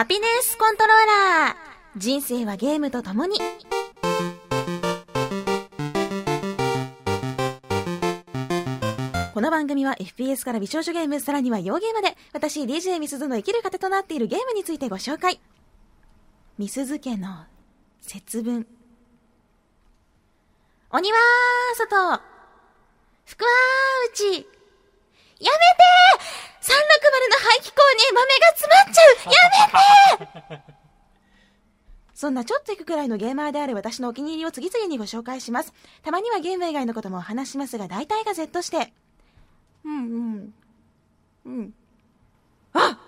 [0.00, 0.96] ハピネスコントロー
[1.44, 1.54] ラー
[1.98, 3.36] 人生はゲームと共に
[9.34, 15.38] この番組は FPS から美少女ゲーム、さらには洋ゲームまで、私 DJ みすずの生きる糧となっているゲームについてご紹介。
[16.56, 17.44] みすず家の
[18.00, 18.66] 節分。
[20.92, 21.18] 鬼は
[21.76, 22.22] 外
[23.26, 23.50] 福は
[24.14, 24.50] 内やめて
[26.60, 30.80] !360 の排気口に豆が詰まっちゃうやめて
[32.20, 35.72] そんなちょっと行くくらいのゲーマーである私のお気に入りを次々にご紹介します。
[36.02, 38.92] たまにはゲーム以外のことも話しますが、大体が Z して。
[39.86, 39.98] うんう
[40.36, 40.54] ん。
[41.46, 41.74] うん。
[42.74, 42.98] あ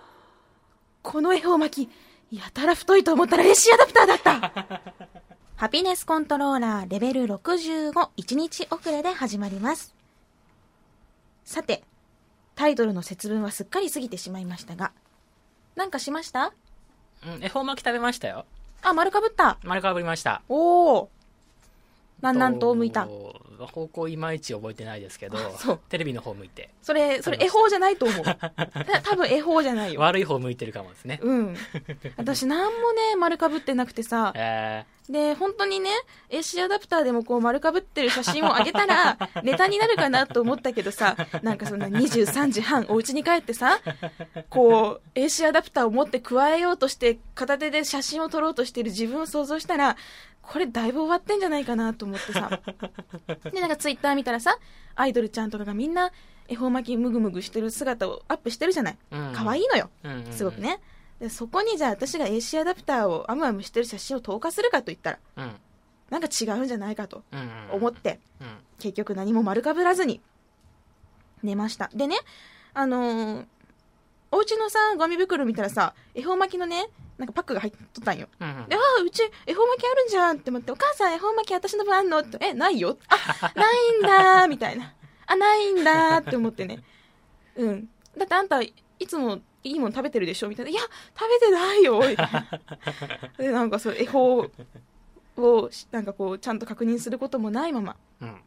[1.03, 4.93] この恵方巻き、やたら太いと思ったら AC アダプターだった
[5.57, 9.95] ハピネスコントローラーレベル65、1日遅れで始まります。
[11.45, 11.85] さて、
[12.55, 14.93] タイトルの節分はすっかり過ぎてしまいましたが、
[15.75, 16.53] なんかしました？
[17.27, 18.45] うん、恵方巻き食べましたよ。
[18.83, 19.59] あ、丸かぶった。
[19.63, 20.43] 丸かぶりました。
[20.49, 21.11] おお。
[22.23, 23.07] なんなんと向いた。
[23.67, 25.39] 方向いまいち覚えてないですけど、
[25.89, 26.71] テレビの方向いて。
[26.83, 28.25] それ、それ、恵方じゃないと思う。
[29.05, 30.01] 多分恵方じゃないよ。
[30.01, 31.21] 悪い方向いてるかもですね。
[31.23, 31.57] うん。
[32.17, 35.91] 私、なんもね、丸かぶってなくてさ、えー、で、本当にね、
[36.31, 43.81] AC アダプターでもこう丸かぶってる写真をあげたら、 ネタになるかなと思ったけどさ、なんかそんな23時半、お家に帰ってさ、
[44.49, 49.97] こう、AC アダプターを持って加えようとして、片手で写真を撮ろうとしている自分を想像したら、
[50.43, 52.61] これだいぶ終わってんじゃないかなと思ってさ。
[53.53, 54.59] で、なんかツイッター見たらさ、
[54.95, 56.11] アイドルちゃんとかがみんな
[56.49, 58.97] 恵方巻きムグムグしてる姿をアップしてるじゃない。
[59.33, 59.91] 可、う、愛、ん、いいのよ、
[60.31, 60.81] すごくね。
[61.21, 65.53] でそこにじゃあ私が AC アダプターをアムアムしてる写真を投下するかと言ったら、うん、
[66.11, 67.23] なんか違うんじゃないかと
[67.71, 70.21] 思って、うんうん、結局何も丸かぶらずに
[71.45, 71.91] 寝ました。
[71.95, 72.17] でね、
[72.75, 73.47] あのー、
[74.33, 78.27] お家のさ、ゴミ袋見たらさ、恵方巻きのね、なんかパックが入っとったんよ。
[78.41, 82.99] うんうん、で、ああ、うち恵方巻きあるんじゃんって思って、お母さん恵方巻き私の分あんのって、え、ないよ？
[83.09, 84.93] あ、 ないんだみたいな。
[85.27, 86.83] あ、ないんだって思ってね。
[87.57, 87.89] うん。
[88.17, 88.75] だってあんた、い
[89.07, 90.49] つもいいもん食べてるでしょ？
[90.49, 90.71] みたいな。
[90.71, 92.47] いや、食べてないよみたいな。
[93.39, 98.41] で、なんかそう、恵方を、なんかこう、ちゃんと確認することもないまま、うん、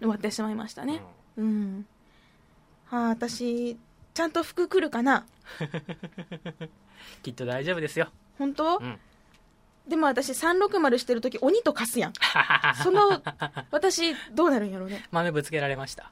[0.00, 1.02] 終わってしまいましたね。
[1.36, 1.44] うん。
[1.44, 1.86] うん、
[2.86, 3.76] はあ、私、
[4.14, 5.26] ちゃんと服来るかな？
[7.22, 8.08] きっと大丈夫ですよ。
[8.38, 8.98] 本当、うん、
[9.86, 12.12] でも私360してる時鬼と化すやん。
[12.82, 13.22] その
[13.70, 15.04] 私どうなるんやろうね。
[15.10, 16.10] 豆ぶつけられました。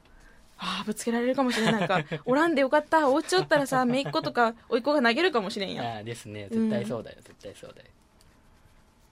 [0.57, 2.01] ああぶつけられるかもしれないか。
[2.25, 3.09] おらんでよかった。
[3.09, 5.97] お家おったらさ姪っ子とか甥っ子が投げるかもしれんやん。
[5.97, 6.47] あですね。
[6.49, 7.87] 絶対そうだよ、うん、絶対そうだよ。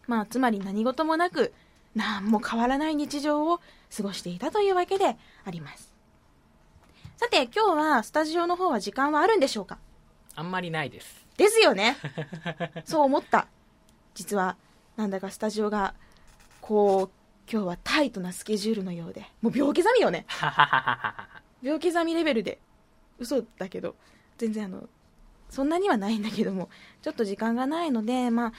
[0.08, 1.54] まあつまり何事もなく
[1.96, 3.62] 何も変わらない日常を
[3.96, 5.94] 過ごしていたというわけであります。
[7.18, 9.78] さて、今日はスタジオの方は時間はあるんでしょうか？
[10.36, 11.19] あんまりないです。
[11.40, 11.96] ですよね。
[12.84, 13.48] そう思った。
[14.14, 14.58] 実は、
[14.98, 15.94] なんだかスタジオが、
[16.60, 20.26] こう、今日はタイトなスケジュールのようで、もう秒刻みよね。
[21.64, 22.60] 秒刻みレベルで。
[23.20, 23.96] 嘘だけど、
[24.38, 24.90] 全然あの、
[25.50, 26.70] そんなにはないんだけども、
[27.02, 28.54] ちょっと時間がないので、まあ、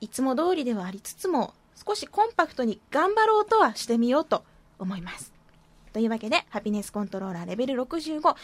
[0.00, 1.52] いつも通りではありつつも、
[1.86, 4.44] 少しコンパクトに頑張ろうとはしてみようと
[4.78, 5.32] 思います。
[5.92, 8.34] というわけで、ハピネスコントローラーレベル65、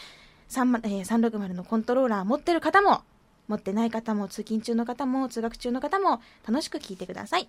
[0.50, 3.02] 3えー、360のコントローラー持ってる方も、
[3.48, 7.48] 持ってない方も、通勤中の方も、通学中の方も、楽しく聞いてください。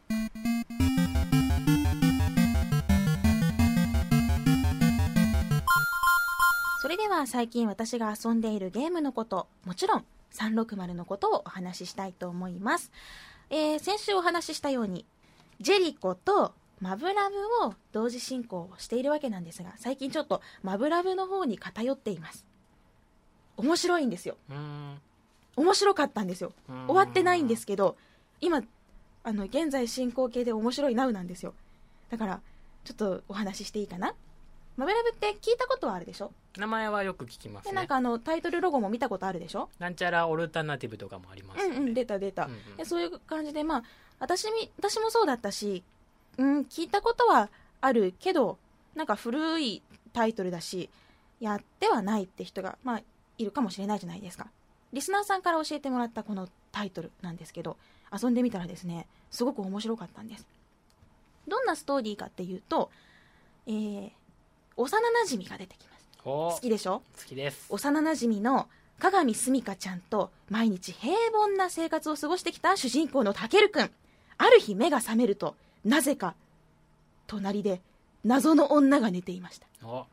[6.81, 12.91] それでは最近私が遊んでいるゲームのこと、もちろん360のことをお話ししたいと思います。
[13.49, 15.05] えー、先週お話ししたように、
[15.59, 17.35] ジェリコとマブラブ
[17.67, 22.45] を同時進行しているわけなんですが最近ちょっとマブラブの方に偏っています
[23.57, 24.37] 面白いんですよ
[25.59, 26.53] 面白かったんですよ。
[26.87, 27.97] 終わってないんですけど
[28.41, 28.63] 今
[29.23, 31.53] あの現在進行形で面白いナウなんですよ。
[32.09, 32.41] だから
[32.83, 34.13] ちょっとお話ししていいかな？
[34.77, 36.31] マブラブって聞いたことはあるでしょ？
[36.57, 39.69] 名前はよく聞きます、ね、でなんかあのタイトルロゴも見たことあるでしょ？
[39.79, 43.83] なんちゃらオルタナティブとかもあります、ね、うんうん出た出た、うんうん、でそういう感じでまあ
[44.19, 44.45] 私
[44.77, 45.83] 私もそうだったし
[46.37, 47.49] うん、聞いたことは
[47.81, 48.57] あるけど、
[48.95, 49.81] なんか古い
[50.13, 50.89] タイトルだし、
[51.41, 53.01] やってはないって人が、まあ、
[53.37, 54.47] いるかもしれないじゃないですか。
[54.93, 57.77] リスナーさんから教えてもらったこのタイトルなんですけど、
[58.11, 60.45] 遊んでみたらですね、すごく面白かったんです。
[61.47, 62.89] どんなストーリーかっていうと、
[63.67, 64.11] えー、
[64.77, 66.05] 幼馴染が出てきます。
[66.23, 67.01] 好きでしょ？
[67.17, 67.67] 好きです。
[67.69, 68.67] 幼馴染の
[68.99, 73.91] 鏡すみかちゃんと毎日平凡な生活を過ごしてきた主人公のたけるくん。
[74.37, 75.55] ある日目が覚めると、
[75.85, 76.35] なぜか
[77.27, 77.81] 隣で
[78.25, 79.67] 謎の女が寝ていました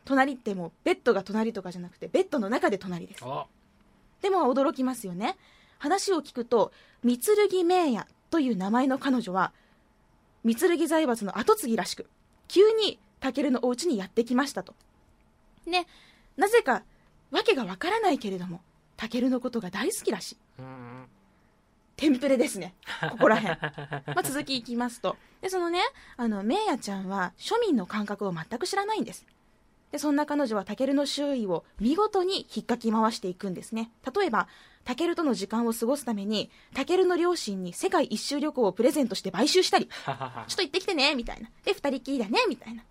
[0.04, 3.24] 隣ってもうベッドが隣とかじゃなくてベッドの中で隣です
[4.22, 5.36] でも驚きますよね
[5.78, 6.72] 話を聞くと
[7.02, 9.52] 三剣名也という名前の彼女は
[10.44, 12.06] 三剣財閥の跡継ぎらしく
[12.48, 14.74] 急にタケルのお家にやってきましたと
[15.66, 15.86] で
[16.36, 16.82] なぜか
[17.30, 18.60] 訳がわからないけれども
[18.96, 20.36] タケルのことが大好きらしい
[21.96, 22.74] テンプレですね。
[23.10, 23.58] ここら辺。
[24.14, 25.16] まあ、続きいきますと。
[25.40, 25.80] で、そのね、
[26.18, 29.24] あの、メイヤちゃんは庶民の感覚を全く知らないんです。
[29.92, 33.90] で、そんな彼女はタケルの周囲を見事に引っかき回していくんですね。
[34.14, 34.48] 例えば、
[34.84, 41.50] タケルとの時間を過ごすために、タケルの両親に世界一周旅行をプレゼントして買収したり、 ちょっと行ってきてね、みたいな。
[41.64, 42.82] で、二人きりだね、みたいな。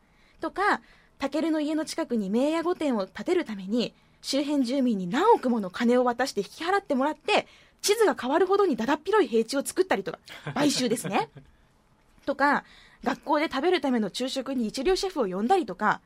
[0.41, 0.81] とか、
[1.19, 7.47] タケルの家の近くに名屋御殿を建てるために、周辺住民に何億もの金を渡して引き払ってもらって、
[7.81, 10.19] 地図が変わるほどにだだっ広い平地を作ったりとか、
[10.53, 11.29] 買収ですね。
[12.25, 12.65] とか、
[13.03, 16.01] 学校で食べるための昼食に一流シェフを呼んだりとか、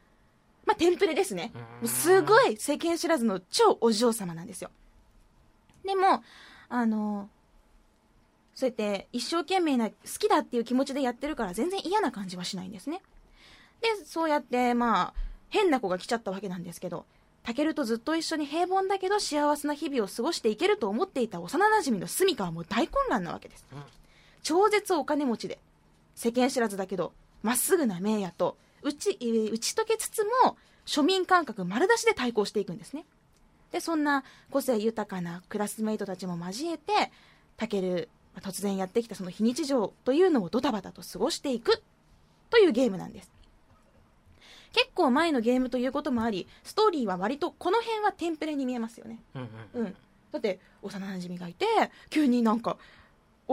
[0.69, 1.51] まあ、テンプレですね。
[1.83, 4.69] すごい世間知らずの超お嬢様なんですよ。
[5.83, 6.23] でも、
[6.69, 7.27] あの、
[8.53, 13.01] そうやって一生懸命な、好きだっていう気持ちでやってるから全然嫌な感じはしないんですね。
[13.81, 15.13] で、そうやって、まあ、
[15.49, 17.07] 変な子が来ちゃったわけなんですけど、
[17.41, 23.65] タケルとずっと一緒に平凡だけど幸せな日々を過ごしていけると思っていた幼馴染のスミカはもう大混乱なわけです。
[24.43, 25.57] 超絶お金持ちで、
[26.13, 27.11] 世間知らずだけど、
[27.41, 29.11] まっすぐな名也と、打ち、
[29.51, 33.05] 打ち解けつつも、庶民感覚丸出しで対抗していくんですね。
[33.71, 37.11] で、そんな個性豊かなクラスメイトたちも交えて、
[37.57, 38.09] タケル、
[38.41, 41.83] 突然やってきたその非日常というのをドタバタと過ごしていく
[42.49, 43.31] というゲームなんです。
[44.71, 49.19] 結構前のゲームということもあり、ストーリーは割とこの辺はテンプレに見えますよね。
[49.35, 49.95] うん、うん、
[50.31, 51.65] だって、幼馴染がいて、
[52.09, 52.77] 急になんか、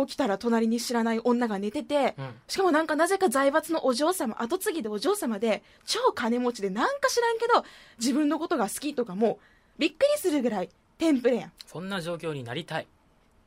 [0.04, 7.64] 起きたら隣に知らない女が寝てて、うん、しかもなんかなぜか財閥のお嬢様、後継ぎでお嬢様で、超金持ちでなんか知らんけど、
[7.98, 9.38] 自分のことが好きとかも、
[9.78, 11.52] びっくりするぐらいテンプレやん。
[11.66, 12.86] そんな状況になりたい。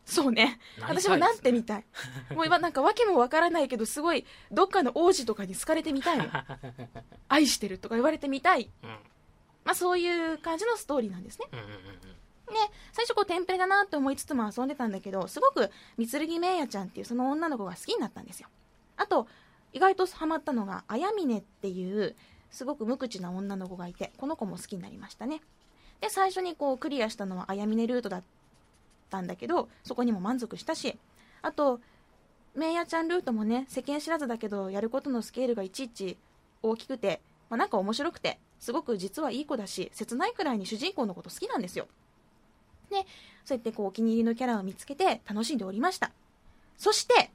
[0.05, 0.59] そうね。
[0.81, 1.85] 私もなってみたい。
[2.33, 6.25] もう今なんか訳もわからないけど、すごい、どっかの王子とかに好かれてみたいの。
[7.29, 8.71] 愛してるとか言われてみたい。
[8.83, 8.97] うん、ま
[9.73, 11.47] あそういう感じのストーリーなんですね。
[11.51, 11.59] で、
[12.91, 18.47] 最初こうテンプレだなって思いつつも遊んでたんだけど、すごく三剣めいやちゃんっていうその女の子が好きになったんですよ。
[18.97, 19.27] あと、
[19.73, 22.15] 意外とハマったのが、あやみねっていう、
[22.51, 25.41] すごく無口な女の子がいて、この子も好きになりましたね。
[26.01, 28.23] で、最初にこうクリアしたのはあやみねルートだっ
[29.09, 30.97] たんだけどそこにも満足したし
[31.41, 31.81] あと
[32.55, 36.17] メイヤちゃんルートもね世間知らずだけどやることのスケールがいちいち
[36.61, 41.87] 大きくて、まあ、なんか面白くてすごく実はいい子だし切ないくらいに主人公のこと好きなんですよ
[42.89, 43.05] で
[43.45, 46.11] そうやってこうお気に入りのキャラを見つけて楽しんでおりました。
[46.77, 47.31] そして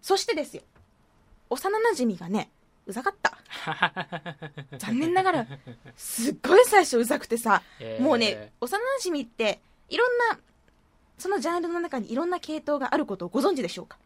[0.00, 0.62] そしてですよ。
[1.50, 2.50] 幼なじみがね
[2.86, 3.36] うざかった。
[4.78, 5.46] 残念ながら
[5.96, 10.38] すっごい最初うざくてさ、えー、もうね幼なじみっていろんな
[11.18, 13.98] そのジャンルの中にいろんな系統があることをご存知でしょうか？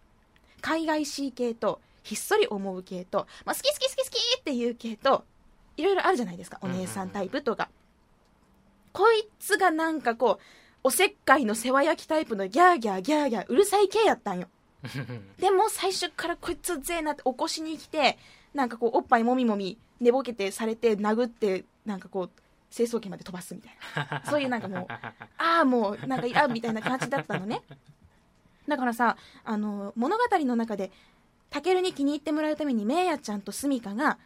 [0.61, 5.25] 海外 C 系とひっそり思う系と、まあ、好き好き好き好きっていう系と
[5.77, 6.59] いろいろあるじゃないですか。
[6.62, 7.69] お姉さんタイプとか、
[8.93, 10.44] こいつがなんかこう
[10.87, 14.47] おせっかいの世話焼きタイプのギャーギャーギャーギャーうるさい系やったんよ。
[15.37, 18.17] でも最初からこいつぜえなって起こしに来て
[18.55, 22.31] なんかこうおっぱいもみもみ寝ぼけてされて殴ってなんかこう
[22.73, 24.23] 清掃機まで飛ばすみたいな。
[24.31, 24.87] そういうなんかもう
[25.38, 27.62] ああもうなんかいらんみたいな感じだったのね。
[28.69, 30.93] だからさあの物語の中で
[31.50, 34.19] たけるに気に入ってもらうためにめいやちゃんとすみかが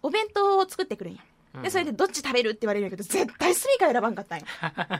[0.00, 1.20] お弁当を作ってくるんや
[1.62, 4.44] でそれでどっち食べるって言われるんやけど絶対すみか選ばんかったんや。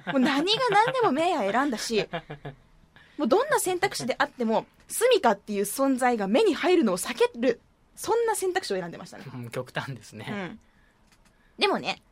[0.12, 2.08] もう何が何でもめいや選んだし
[3.18, 7.60] もうどんな選択肢であってもすみかっていう存在が目に入るのを避ける
[7.94, 9.25] そんな選択肢を選んでましたね。
[9.50, 10.60] 極端ですね、うん、
[11.58, 12.02] でもね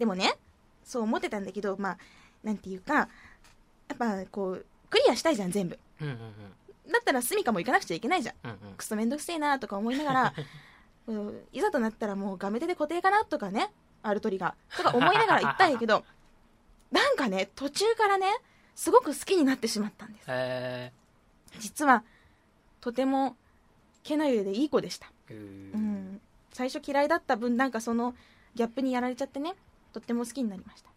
[0.00, 0.32] でもね、
[0.82, 1.98] そう思ってたんだけど、まあ、
[2.42, 3.08] なんていうか、や
[3.92, 5.78] っぱこう、クリアしたいじゃん、全部。
[6.00, 8.34] うんうんうん、だったら、スミカも行かなくちゃいけないじゃん。
[8.44, 10.34] うんうん、クソめんどくせえなとか思いながら、
[11.52, 13.70] いざとなったらもうガメ手で固定かなとかね、
[14.02, 14.54] アルトリが。
[14.76, 16.04] とか思いながら行ったんやけど、
[16.90, 18.26] なんかね、途中からね、
[18.74, 20.92] すごく好きになってしまったんで
[21.52, 21.60] す。
[21.60, 22.04] 実は、
[22.80, 23.36] とても、
[24.02, 25.10] けなゆでいい子でした。
[25.30, 26.20] うん。
[26.52, 28.14] 最初嫌いだった分、なんかその、
[28.54, 29.54] ギャップにやられちゃってね。
[29.92, 30.90] とっても好きになりました。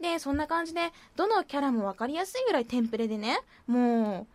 [0.00, 4.26] で、そんな感じで、どのキャラも分かりやすいぐらいテンプレでね、も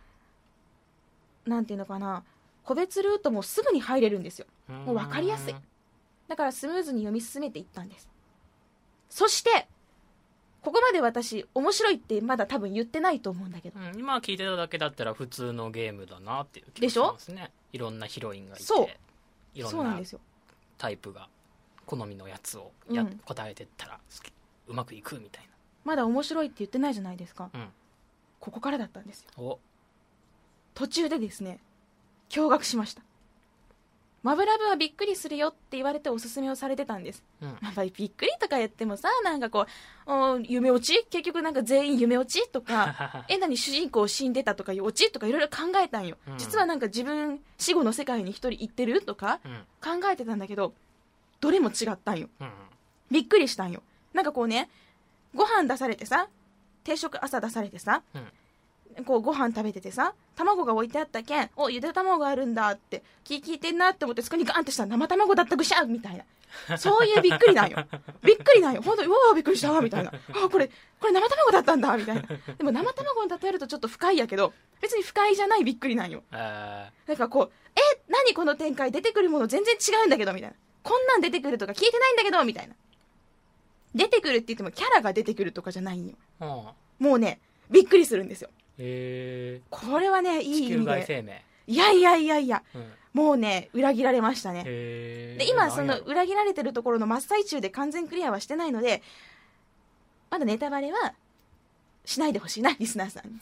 [1.46, 2.22] う、なんていうのかな、
[2.64, 4.46] 個別ルートもすぐに入れるんですよ。
[4.68, 5.54] もう分かりやすい。
[6.28, 8.08] だからスムーズに読み進めていったんです。
[9.08, 9.68] そして、
[10.62, 13.78] ここまで私、面白いってまだ多分言ってないと思うんだけど。
[13.78, 17.50] うん、今聞いてただけだったら普通のゲームだなっていう気がしますね。
[17.72, 18.64] いろんなヒロインがいて。
[18.64, 18.88] そう。
[19.54, 20.00] いろんな
[20.78, 21.28] タイプが
[21.86, 23.98] 好みのやつをや、うん、答えてったら
[24.66, 25.50] うまくいくみたいな
[25.84, 27.68] まだ面白いって言ってないじゃないですか、うん、
[28.40, 29.58] ここからだったんですよ
[30.74, 31.60] 途中でですね
[32.30, 33.02] 驚愕しました
[34.24, 37.22] マブラブはびっくりするよって言われておすすめをされてたんです。
[37.42, 39.66] うん、まあ、びっくりとか言ってもさ、なんかこ
[40.06, 41.04] う、夢落ち？
[41.10, 49.40] 結局なんか全員夢落ちとか、 え、なに主人公死んでたとかいう落ちとかいろいろ考えたんよ、うん、実はなんか自分死後の世界に一人行ってるとか、
[49.82, 50.72] 考えてたんだけど、
[51.42, 52.28] どれも違ったんよ。
[52.40, 52.50] うん、
[53.10, 53.82] びっくりしたんよ。
[54.14, 54.70] なんかこうね、
[55.34, 56.28] ご飯出されてさ、
[56.82, 58.02] 定食朝出されてさ、
[59.06, 66.24] こうご飯食べててさ卵が置いてあったけんおゆで卵あるんだって聞いてんなって思ってそこにガンってしたら生卵だったぐしゃみたいな。
[66.78, 67.84] そういうびっくりなんよ。
[68.22, 68.82] びっくりなんよ。
[68.82, 70.12] 本当にうわびっくりしたみたいな。
[70.12, 70.70] あこれ
[71.00, 72.22] これ生卵だったんだみたいな。
[72.22, 76.22] でも生卵に例えるとちょっと不快やけど別に不快じゃないびっくりなんよ。
[76.30, 80.56] なんかこうえ何この展開出てくるもの全然違うんだけどみたいな。
[80.82, 82.74] こんなん出てくるとか聞いてないんだけどみたいな。
[83.94, 86.16] 出てくるって言ってもキャラが出てくるとかじゃないんよ、
[86.98, 87.38] もうね
[87.70, 91.44] びっくりするんですよへえこれはねいい意味で。
[91.66, 94.64] いやいやいやいや、うん、もうね裏切られましたね。
[94.64, 99.02] で今その裏切られてるところの真っ最中で完全クリアはしてないので
[100.30, 101.14] まだネタバレは
[102.04, 103.40] しないでほしいな リスナーさん。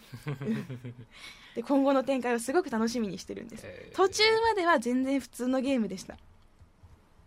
[1.54, 3.66] で今後の展開をすごく楽しみにしてるんです。
[3.92, 6.16] 途中までは全然普通のゲームでした。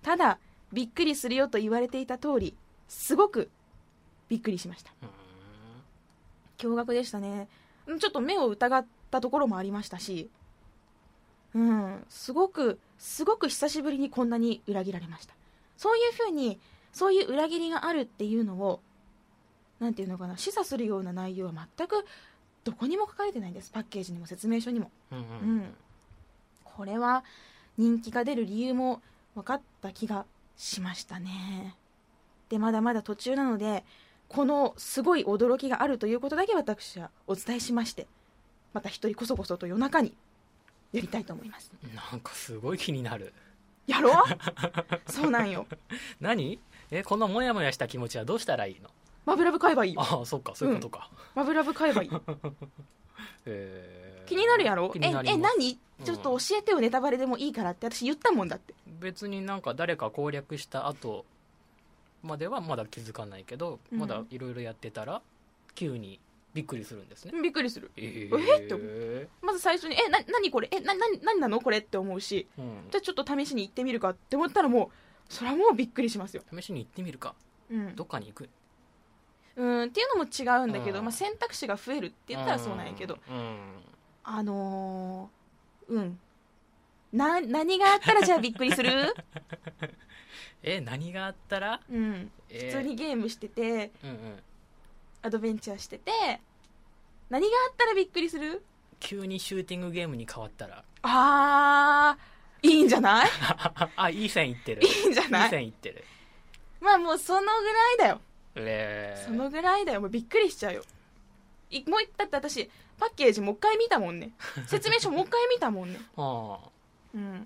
[0.02, 0.40] ただ
[0.72, 2.56] びっくりするよと言われていた通り
[2.88, 3.50] すごく
[4.30, 4.94] びっくりしました。
[6.58, 7.48] 驚愕でしたね
[7.88, 10.30] ちょっと目を疑ったところもありましたし、
[11.54, 15.34] うん、すごく、すごく久しぶりにこんなに裏切られました。
[15.78, 16.60] そういうふうに、
[16.92, 18.82] そういう裏切りがあるっていうのを、
[19.80, 22.06] なんていうのかな、示唆するような内容は全く
[22.64, 23.72] どこにも書かれてないんです。
[23.72, 24.92] パッケージにも説明書にも。
[25.12, 25.26] うん、うんう
[25.62, 25.74] ん、
[26.64, 27.24] これは
[27.78, 29.02] 人気が出る理由も
[29.36, 30.26] 分かった気が
[30.58, 31.76] しましたね。
[32.50, 33.86] で、まだまだ途中なので、
[34.30, 38.08] このすごい驚きがあるということだけ私はお伝えしまして
[38.74, 40.14] また一人こそこそと夜中に
[40.92, 41.72] やりたいと思います。
[42.12, 43.34] なんかすごい気になる。
[43.88, 44.24] やろう？
[45.12, 45.68] そうなんよ。
[46.20, 46.60] 何？
[46.92, 48.90] えこのモヤモヤした気持ちはどうしたらいいの？
[49.26, 50.02] マブラブ買えばいいよ。
[50.02, 52.10] ああそっかそういうことか、うん、マブラブ買えばいい。
[53.46, 54.92] えー、気になるやろ？
[54.96, 55.80] ええ何？
[56.04, 58.74] ちょっと教えてよ、ネタバレでもいいからって私言ったもんだって。
[59.00, 61.26] 別になんか誰か攻略した後
[62.26, 64.00] まではまだ気づかないけど、うん。
[64.00, 65.22] まだいろいろやってたら
[65.76, 66.20] 急に
[66.54, 67.34] びっくりするんですね。
[67.42, 67.92] びっくりする。
[67.98, 68.64] ええ？
[68.64, 69.30] って思う。
[69.42, 70.70] まず最初に「えな何これ？
[70.72, 72.88] えなな何なのこれ?」って思うしうん。
[72.92, 77.36] じゃあちょっと試しに行ってみるかって思ったらもうそれはもうびっくりしますよ、試しに行ってみるか。
[77.70, 77.96] うん。
[77.96, 78.50] どっかに行く。
[79.58, 83.58] うんっていうのも違うんだけど、うんまあ、選択肢が増えるって言ったらそうなんやけど、うん。
[84.24, 86.20] あのーうん。
[87.14, 89.14] な何があったらじゃあびっくりする？
[90.64, 94.40] え何があったら、うん、えー、普通にゲームしてて、うんうん、
[95.22, 96.12] アドベンチャーしてて
[97.30, 98.64] 何があったらびっくりする？
[99.00, 100.84] 急にシューティングゲームに変わったら。
[101.04, 103.30] あーいいんじゃない？
[103.96, 104.84] あいい線いってる。
[104.84, 105.44] いいんじゃない？
[105.44, 106.04] いい線いってる。
[106.82, 108.22] まあもうそのぐらいだよ。
[108.56, 110.02] えー、そのぐらいだよ。
[110.02, 110.84] もうびっくりしちゃうよ。
[111.88, 114.32] もうだって私パッケージもう一回見たもんね。
[114.68, 116.00] 説明書もう一回見たもんね。
[116.16, 116.70] ああ
[117.14, 117.46] うん。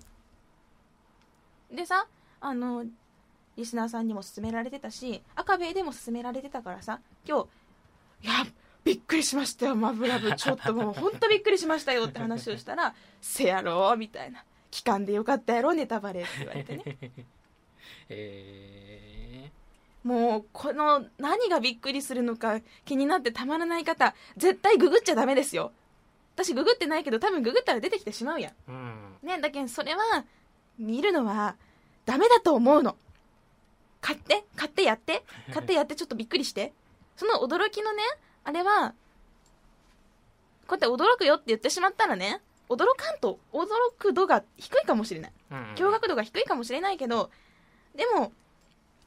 [1.72, 2.06] でさ
[2.40, 2.84] あの
[3.56, 7.46] リスナーさんにも勧められてたし赤べでも勧められてたからさ今
[8.22, 8.46] 日いや
[8.84, 10.32] びっくりしましたよマブラブ。
[10.36, 14.44] ちょっともう本当びっくりしましたよって話をしたらせやろみたいな。
[14.70, 16.96] 期間でよかったやろネタバレって言われてね。
[18.08, 25.72] えー、もうこの何がびっくりするのか気になってたまらない方絶対ググっちゃダメですよ。
[26.36, 30.24] 私ググってないけど多分ググったら出てきてしまうやん、うん、ねだけどそれは
[30.78, 31.56] 見るのは
[32.10, 32.96] ダメだと思うの。
[34.00, 35.22] 買って買ってやって。
[35.54, 36.72] 買ってやってちょっとびっくりして。
[37.16, 38.02] その驚きのね
[38.42, 38.94] あれは
[40.66, 43.66] こうやって驚くよって言ってしまったらね驚かんと驚
[43.98, 45.32] く度が低いかもしれない、
[45.76, 47.30] 驚愕度が低いかもしれないけど
[47.94, 48.32] でも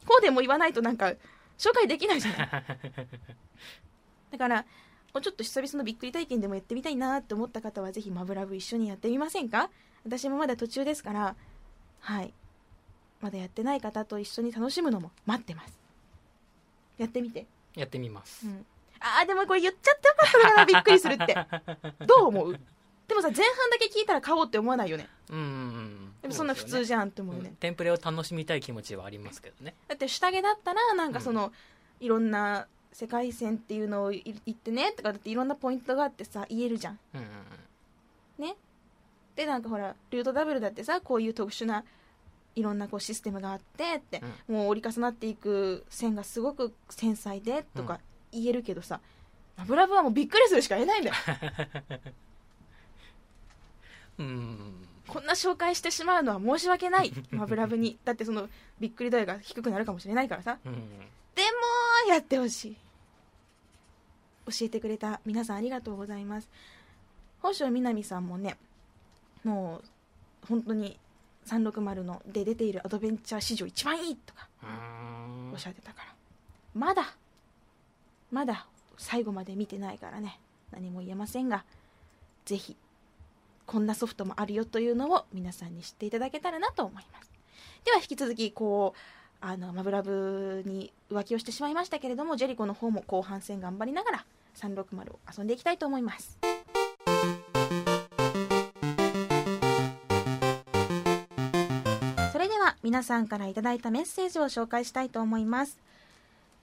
[0.06, 1.14] こうでも言わないとなんか
[1.58, 2.50] 紹介できないじゃない。
[4.32, 4.62] だから
[5.14, 9.70] もうちょっと久々のびっくり体験でもやってみたいなって思った方はぜひマブラブ一緒にやってみませんか？
[10.06, 11.36] 私もまだ途中ですから。
[12.00, 12.34] はい
[13.24, 15.80] まだやってない方と一緒に楽しむのも待ってます。
[16.98, 17.46] やってみて。
[17.74, 18.66] やってみます、うん、
[19.00, 21.36] ああでもこれ言っちゃってよかったびっくりするって。
[22.06, 22.60] どう思う？
[23.08, 25.08] でもさ前半だけ聞いたら買おうって思わないよね。
[25.30, 25.38] うん。
[25.38, 29.74] うんでもそんな普通じゃんって思うね、うん、テンプレを楽しみたい気持ちはありますけどね。
[29.88, 37.28] だって下着だったらなんかその、うん、いろんな世界線っていうのを言ってねとかだっていろんなポイントがあってさ言えるじゃん、うんうん
[38.40, 38.56] うん、ね。
[39.36, 41.84] でなんかほらルートダブルだってさこういう特殊な
[42.56, 48.00] いろんなこうシステムがあってって、うん、もう折り重なっていく線がすごく繊細でとか
[48.32, 49.00] 言えるけどさ、
[49.58, 51.16] マブラブはもうびっくりするしか言えないんだよ。
[54.20, 54.88] うん。
[55.08, 57.14] こんな紹介してしまうのは申し訳ない。
[57.32, 57.98] マブラブに。
[58.06, 61.44] だってそのびっくり度合いが低くなるかもしれないからさ、うん、で
[62.08, 62.78] もやってほしい。
[64.46, 66.50] 教えてくれた皆さんありがとうございます。
[67.42, 68.58] 宝生みなみさんもね
[69.44, 69.82] も
[70.44, 70.98] う本当に
[71.46, 74.48] 360ので出ているアドベンチャー史上一番いいとか
[75.52, 76.14] おっしゃってたから。
[76.74, 77.16] まだ
[78.32, 78.66] まだ
[78.98, 80.40] 最後まで見てないからね。
[80.72, 81.66] 何も言えませんが
[82.46, 82.76] ぜひ
[83.66, 87.32] こんなソフトもあるよというのを皆さんに知っていただけたらなと思います。
[87.86, 89.00] では引き続きこう
[89.46, 96.38] あのマブラブに浮気をしてしまいましたけれどもジェリコの方も後半戦頑張りながら360を遊んでいきたいと思います
[102.84, 105.80] 皆さんからいただいたメッセージを紹介したいと思います。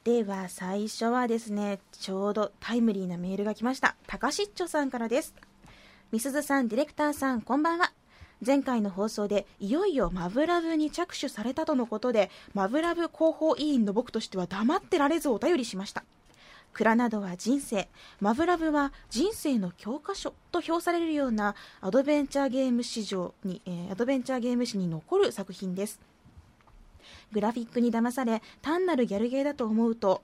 [0.04, 3.96] では最初はですねちょうどタイムリーなメールが来ました。
[4.06, 5.34] 高しっちょさんからです。
[6.12, 7.92] みすずさんディレクターさんこんばんは。
[8.44, 16.04] 前回の放送でいよいよマブラブに着手されたとのことでマブラブ広報委員の僕としては黙ってられずお便りしました。
[16.72, 17.88] 蔵などは人生
[18.20, 26.00] マブラブは人生の教科書と評されるようなアドベンチャーゲーム史上に、えー、アドベンチャーゲーム史に残る作品です。
[27.32, 30.22] グラフィックに騙され単なるギャルゲーだと思うと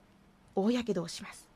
[0.55, 1.47] 大やけどをします。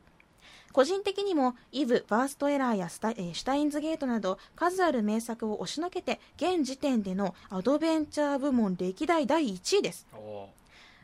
[0.72, 10.08] 個人的にもイブ、バーストエラーやスタ、えー、シュタインズゲートなど数ある名作を押しのけて現時点でのアドベンチャー部門歴代第1位です。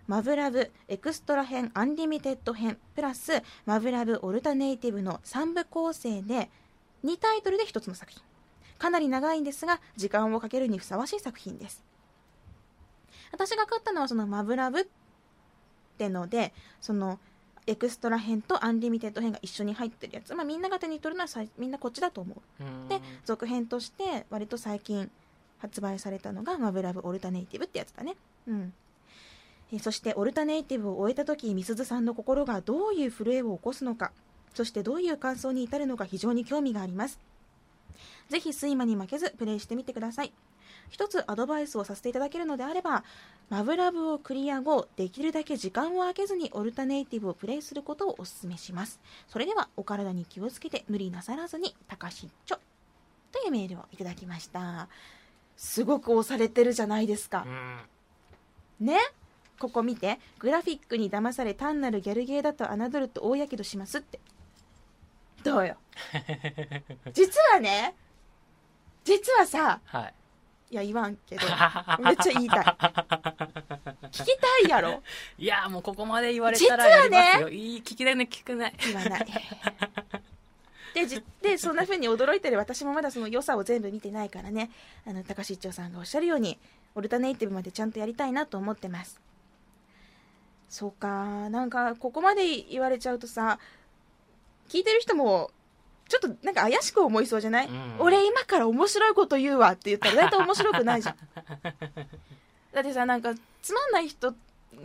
[0.07, 6.49] マブラヴエクストラ編アンリミテッド編プラスマブラヴオルタネイティヴの3部構成で
[7.03, 8.21] 2タイトルで1つの作品。
[8.77, 11.83] かなり長いんですが時間をかけるにふさわしい作品です。
[13.33, 14.85] 私が買ったのはそのマブラヴっ
[15.97, 17.19] てのでその
[17.65, 22.89] エクストラ編とアンリミテッド編が一緒に入ってるやつ、まあ、みんなが手に取るのはみんなこっちだと思う。
[22.89, 25.11] で続編として割と最近
[25.57, 28.15] 発売されたのが「マブラブオルタネイティブ」ってやつだね。
[28.47, 28.73] うん。
[28.85, 28.86] え
[29.81, 34.11] そしてオルタネイティブを終えた時みすずさんの心がどういう震えを起こすのか
[34.53, 37.19] そしてどういう感想に至るのか非常に興味があります。
[38.29, 40.33] ぜひ睡魔に負けずプレイしてみてください。
[40.89, 43.03] 一つアドバイスをさせていただけるのであれば
[43.49, 48.99] マブラブをクリア後できるだけ時間を空けずにオルタネイティブをプレイすることをお勧めします。
[49.27, 52.59] それではお体に気をつけて無理なさらずに高しっちょ。
[53.31, 54.87] というメールをいただきました。
[55.55, 57.45] すごく押されてるじゃないですか、
[58.79, 58.97] ね？
[59.59, 60.19] ここ見て。
[60.39, 64.19] グラフィックに騙され単なるギャルゲーだと侮ると大やけどしますって。
[65.43, 65.77] どうよ？
[67.13, 67.95] 実はね
[69.03, 70.13] 実はさ、はい。
[70.69, 71.41] いや言わんけど
[72.03, 72.63] めっちゃ言いたい。
[74.11, 75.01] 聞きたいやろ？
[75.37, 79.27] いやもうここまで言われたらやりますよ、ね、いい聞きたいね聞くない言わない。
[80.93, 82.57] でじでそんなふうに驚いてる。
[82.57, 84.71] 私もまだその良さを全部見てないからね。
[85.05, 86.59] あの高橋一丁さんがおっしゃるように
[86.95, 89.21] オルタネイティブまでちゃんとやりたいなと思ってます
[90.69, 91.49] そうか。
[91.49, 93.59] なんかここまで言われちゃうとさ
[94.69, 95.51] 聞いてる人も
[96.09, 101.15] ちょっとなんか怪しく思いそうじゃない、うん、俺今から面白いこと言うわって言ったら大体面白くないじゃん。
[102.73, 104.33] だってさなんかつまんない人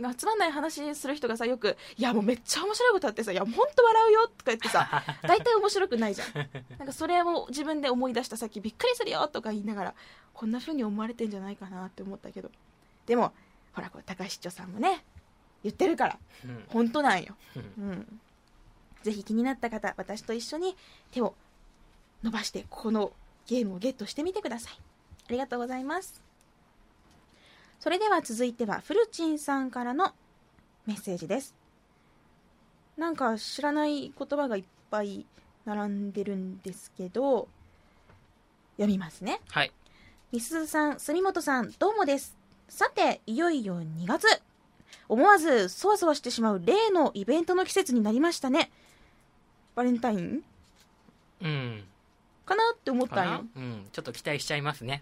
[0.01, 6.49] がつまんない話する人がさよく「いやもうめっちゃ面白いことあってさいや本当笑うよ」とか言ってさ 大体面白くないじゃん。
[6.77, 9.93] なんかそれを自分で思い出したさっきびっくりするよとか言いながら
[10.33, 12.49] こんな風に思われてんじゃないかなって思ったけど。
[13.05, 13.33] でも
[13.73, 15.05] ほらこれ高市長さんもね
[15.63, 17.35] 言ってるから、うん、本当なんよ、
[17.77, 18.19] うん
[19.03, 20.77] ぜひ気になった方、私と一緒に
[21.11, 21.35] 手を
[22.23, 23.11] 伸ばしてこの
[23.47, 24.79] ゲームをゲットしてみてください。
[25.27, 26.21] ありがとうございます。
[27.81, 30.13] それでは続いては、フルチンさんからの
[30.85, 31.53] メッセージです。
[32.95, 35.25] なんか知らない言葉がいっぱい
[35.65, 37.49] 並んでるんですけど、
[38.77, 39.41] 読みますね。
[39.49, 39.73] はい。
[40.31, 42.37] みすずさん、住本さん、どうもです。
[42.69, 44.27] さて、いよいよ2月。
[45.09, 48.71] 思わずそわそわしてしまう例のイベントの季節になりましたね。
[49.75, 50.43] バレンタイン？
[51.41, 51.83] うん。
[52.45, 55.01] かなって思ったんよ、うん、ちょっと期待しちゃいますね。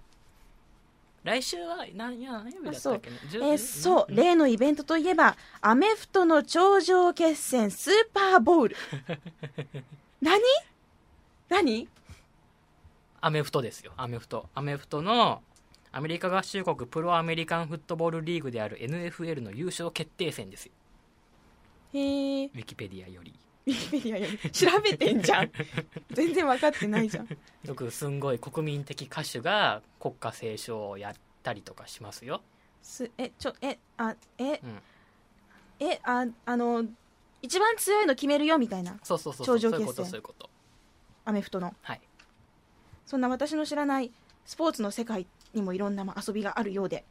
[1.24, 3.18] 来週は何や何曜日だったっけね？
[3.34, 8.76] えー、そう、例のイベントといえばアメフトの頂上決戦スーパーボウル。
[10.22, 10.42] 何？
[11.50, 11.88] 何？
[13.22, 13.92] アメフトですよ。
[13.98, 14.48] アメフト。
[14.56, 15.44] アメフトの
[15.94, 20.72] アメリカ合衆国プロアメリカンフットボールリーグである NFL の優勝決定戦ですよ。
[21.94, 23.34] へえウィキペディアより。
[23.68, 24.52] ウィキペディアより。
[24.52, 25.52] 調べてんじゃん。
[26.12, 27.28] 全然分かってないじゃん。
[27.66, 32.42] よくすんごい国民的歌手が国歌斉唱をやったりとかしますよ。
[32.82, 34.82] すえちょえあえ、うん、
[35.80, 36.86] えああの
[37.42, 38.98] 一番強いの決めるよみたいな。
[39.04, 40.06] そうそうそう頂上決戦。
[40.06, 40.50] そういうこと。
[41.26, 41.76] アメフトの。
[41.82, 42.02] はい。
[43.06, 44.10] そんな私の知らない
[44.46, 47.06] スポーツの世界にもいろんな遊びがあるようで。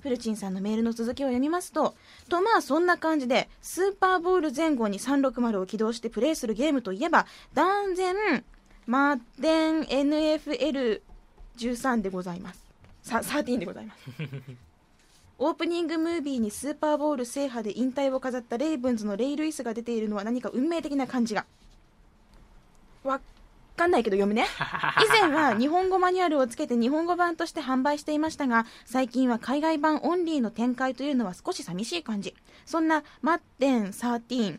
[0.00, 1.94] フルチンさんのメールの続きを読みますと
[2.28, 7.24] とまあそんな感じでスーパーボール前後に360を起動してプレイするゲームといえば
[7.54, 8.42] 断然
[8.86, 12.66] マッデン NFL13 でございます。
[13.02, 14.08] さ13でございます。
[15.38, 21.46] オープニングムービーにスーパーボール制覇で引退を飾ったレイブンズのレイ・ルイスが出ているのは何か運命的な感じが。
[23.02, 23.20] わ
[23.74, 24.46] かんないけど読むね。
[25.04, 32.34] 以前は日本語マニュアルをつけて日本語版として販売していましたが最近は海外版オンリーの展開というのは少し寂しい感じ。
[32.66, 34.58] そんなマッテン13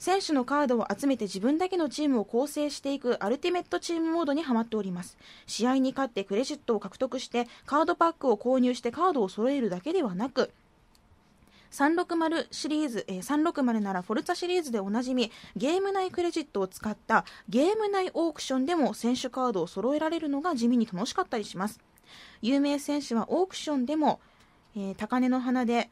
[0.00, 5.18] 選手のカードを集めて自分だけのチームを構成していくアルティメットチームモードにはまっております。
[5.46, 10.52] 試合に勝ってクレジットを獲得してカードパックを購入してカードを揃えるだけではなく
[11.70, 21.80] 360シリーズ、えー、360ならフォルツァシリーズでおなじみゲーム内クレジットを使ったゲーム内オークションでも選手カードを揃えられるのが地味に楽しかったりします。
[22.42, 24.20] 有名選手はオークションでも、
[24.76, 25.90] えー、高値の花で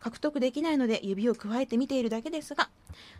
[0.00, 2.68] 獲得できないので指を加えて見ているだけですが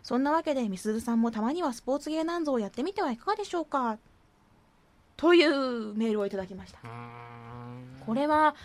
[0.03, 3.97] そんなわけでみすずさんもたまにはスポーツゲーなんぞをやってみてはいかがでしょうか？
[5.15, 6.79] というメールをいただきました。
[8.05, 8.55] これは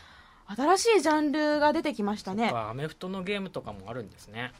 [0.57, 2.51] 新しいジャンルが出てきましたね。
[2.55, 4.53] アメフトのゲームとかもあるんですね。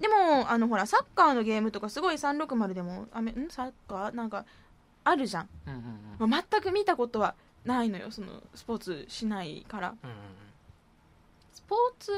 [0.00, 3.48] でもあのほらサッカーのゲームとかすごい360でもあめん？
[3.50, 4.14] サッカー？
[4.14, 4.44] なんか
[5.04, 5.48] あるじゃん。
[5.66, 5.74] うん
[6.20, 10.16] うんうん、全く見たことはないのよそのスポーツしないから、うんうん、
[11.52, 12.12] スポーツ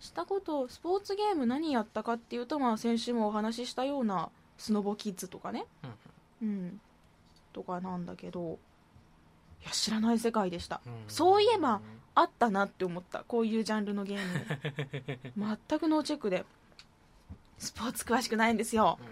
[0.00, 5.66] したことスポーツゲーム何やったかっていうと、まあ、先週もお話ししたようなスノボキッズとかね、
[6.42, 6.80] うん、うん、
[7.52, 8.58] とかなんだけど。
[9.62, 11.80] いや知らない世界でした、うん、そういえば
[12.16, 13.24] あったなって思った。
[13.28, 15.56] こういうジャンルのゲーム。
[15.68, 16.44] 全くノーチェックで。
[17.58, 19.06] スポーツ詳しくないんですよ、うん、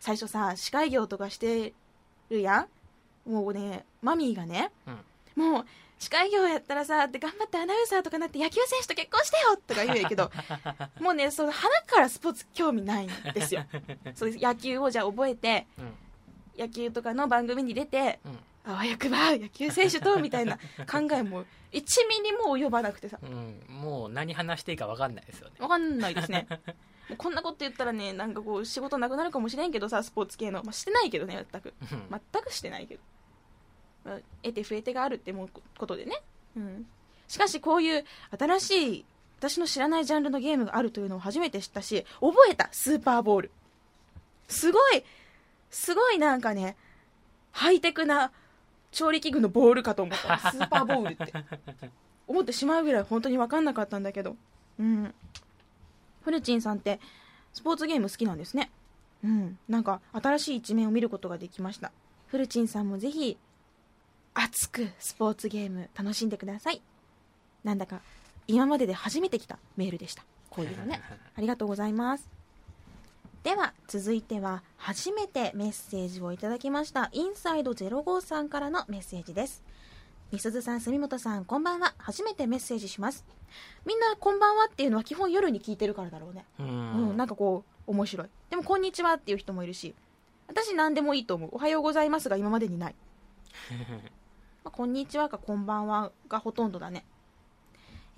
[0.00, 1.72] 最初さ司会業とかして
[2.30, 2.66] るや
[3.26, 3.30] ん。
[3.30, 4.70] もうねマミーがね、
[5.34, 5.66] もう
[5.98, 10.30] 司会業やったらさって頑張ってアナウンサーとかなって野球選手と結婚してよとか言うんやけど
[11.00, 13.64] もうねその花からスポーツ興味ないんですよ。
[14.14, 14.44] そうです。
[14.44, 15.94] 野球をじゃあ覚えて、うん、
[16.58, 20.58] 野球とかの番組に出て、うん、あわよくば野球選手とみたいな
[20.90, 21.44] 考えも
[21.76, 25.54] 1ミリも及ばなくてさ、うん、もう何話していいか分かんないですよね。
[25.58, 26.46] 分かんないですね。
[27.18, 31.74] こんなこと言ったらねなんかこう仕事なくなるかもしれんけどさスポーツ系の、まあ、してないけどね全く。
[31.80, 33.02] 全くしてないけど。
[34.42, 36.22] 得て増えてがあるってもことでね、
[36.56, 36.86] うん、
[37.26, 38.04] しかしこういう
[38.38, 39.04] 新しい
[39.38, 43.50] 私の知らないジャンルのゲームがあるというのを初めて知ったし覚えたスーパーボール。
[44.48, 45.04] すごい
[45.70, 46.76] すごいなんかね
[47.50, 48.32] ハイテクな
[48.96, 50.38] 調理器具のボールかと思った。
[50.50, 51.32] スーパーボールって。
[52.26, 54.36] 思ってしまうぐらい本当に分かんなかったんだけど。
[54.78, 55.14] うん。
[56.22, 56.98] フルチンさんって
[57.52, 58.70] スポーツゲーム好きなんですね。
[59.22, 59.58] うん。
[59.68, 61.92] なんか新しい一面を見ることができました。
[62.28, 63.36] フルチンさんもぜひ
[64.32, 66.80] 熱くスポーツゲーム楽しんでください。
[67.64, 68.00] なんだか
[68.46, 70.24] 今までで初めて来たメールでした。
[70.48, 71.02] こういうのね。
[71.36, 72.35] ありがとうございます
[73.46, 79.62] では続いては初めてメッセージをいただきましたインサイド05さんからのメッセージです。
[80.32, 81.94] みすずさん住本さんこんばんは。
[81.96, 83.24] 初めてメッセージします。
[83.84, 86.44] みんなこんばんはっていうのは基本夜に聞いてるからだろうね。
[86.58, 88.28] うん、なんかこう面白い。
[88.50, 89.94] でもこんにちはっていう人もいるし
[90.48, 91.50] 私何でもいいと思う。
[91.52, 92.96] おはようございますが今までにない。
[94.64, 97.06] まあ、こんにちはかこんばんはがほとんどだね。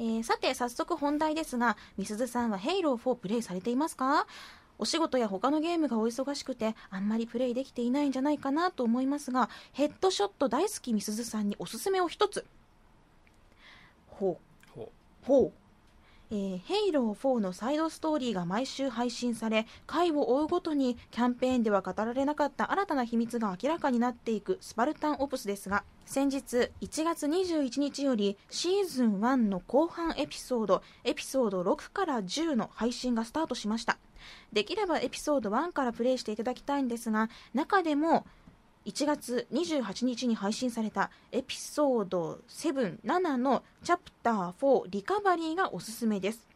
[0.01, 4.27] えー、さて、早速本題ですが、みすずさんはヘイロー4プレイされていますか？
[4.79, 12.47] お仕事や他のゲームがお忙しくて、あんまりプレイできていないんじゃないかなと思いますが、ヘッドショット大好きみすずさんにおすすめを一つ。
[14.07, 14.73] ほう。
[14.75, 14.89] ほう。
[15.27, 15.53] ほう。
[16.31, 33.97] えー、ヘイロー4のサイドストーリーが毎週配信され回を追うごとにキャンペーンでは語られなかった新たな秘密が明らかになっていくスパルタンオプスですが先日1月21日よりシーズン1の後半エピソードエピソード6から10の配信がスタートしました
[34.53, 38.27] できればエピソード1からプレイしていただきたいんですが中でも
[38.87, 46.48] 1月28日に配信されたエピソード7、7のチャプター4リカバリーがおすすめです。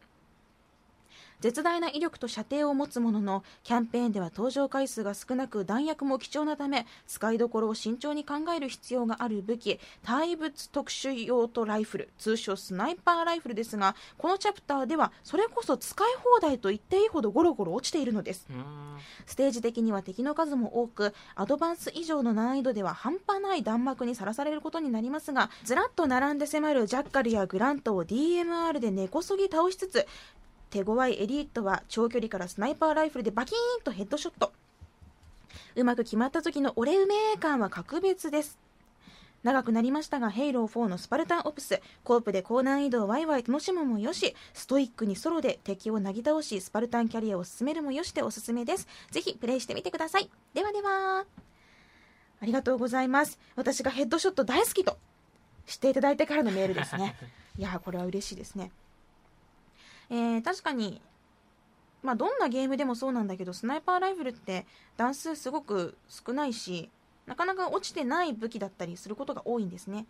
[1.43, 18.47] 絶大な威力と射程を持つもののキャンペーンでは登場回数が少なく弾薬も貴重なため使いどころを慎重に考える必要がある武器対物特殊用途ライフル通称スナイパーライフルですがこのチャプターではそれこそ使い放題と言っていいほどゴロゴロ落ちているのです。
[19.25, 30.07] ステージ的には敵の数も多くアドバンス以上の難易度では半端ない弾幕にさらされることになりますがずらっと並んで迫るジャッカルやグラントを DMR で根こそぎ倒しつつ
[30.73, 34.51] 手強いエリートは長距離からスナイパーライフルでバキーンとヘッドショット
[35.75, 38.57] うまく決まった時の俺うめー感は格別です
[39.43, 48.87] 長くなりましたが、 Halo 4の Spartan Ops、co-op で高難易度をワイワイ楽しむもよし、ストイックにソロで敵をなぎ倒し、スパルタンキャリアを進めるもよしでおすすめです。
[49.11, 50.29] ぜひプレイしてみてください。
[50.53, 51.25] ではでは。
[52.39, 53.37] ありがとうございます。
[53.57, 54.97] 私がヘッドショット大好きと
[55.65, 57.17] 知っていただいてからのメールですね。
[57.59, 58.71] いやこれは嬉しいですね。
[60.09, 61.01] えー、確かに、
[62.01, 64.65] まあ、どんなゲームでもそうなんだけど、スナイパーライフルって
[64.97, 66.89] 弾数すごく少ないし、
[67.25, 70.05] なかなか落ちてない武器だったりすることが多いんですね。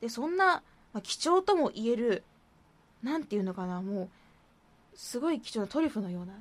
[0.00, 2.22] で、そんな、まあ、貴重とも言える、
[3.02, 4.08] なんていうのかな、もう、
[4.94, 6.34] すごい貴重なトリュフのような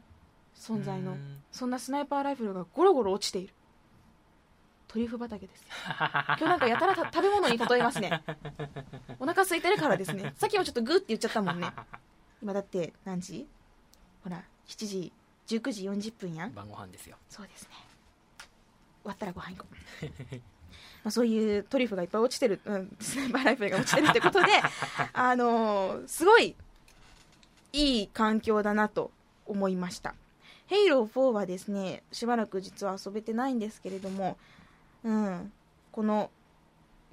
[0.56, 1.18] 存在の、
[1.52, 3.54] そんなスナイパーライフルがゴロゴロ落ちている。
[4.88, 5.66] トリュフ畑です。
[5.88, 8.24] 今日なんかやたら食べ物に例えますね。
[9.20, 10.34] お腹空いてるからですね。
[10.36, 11.72] さっきもちょっとグーって言っちゃったもんね。
[12.42, 13.48] 今だって何時？
[14.24, 15.12] ほら、7時、
[15.48, 16.54] 19時40分やん。
[16.54, 17.18] 晩ご飯ですよ。
[17.30, 17.70] そうですね。
[19.04, 20.36] 終わったらご飯行こう
[21.04, 24.48] まあそういうトリュフがいっぱい落ちてる、うん、スナイパーライフルが落ちてるってことで
[25.14, 26.56] あのー、すごい
[27.74, 29.12] いい環境だなと
[29.48, 30.14] 思いました
[30.68, 34.38] ヘイロー4はですねしばらく実は遊べてないんですけれども、
[35.04, 35.52] うん、
[35.92, 36.30] この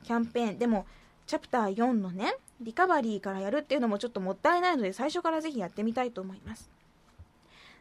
[0.04, 0.86] キャンペーンでも
[1.26, 6.70] チャプター4のねリカバリーからやるっていうのもちょっともったいないので最初からぜひやってみたいと思います。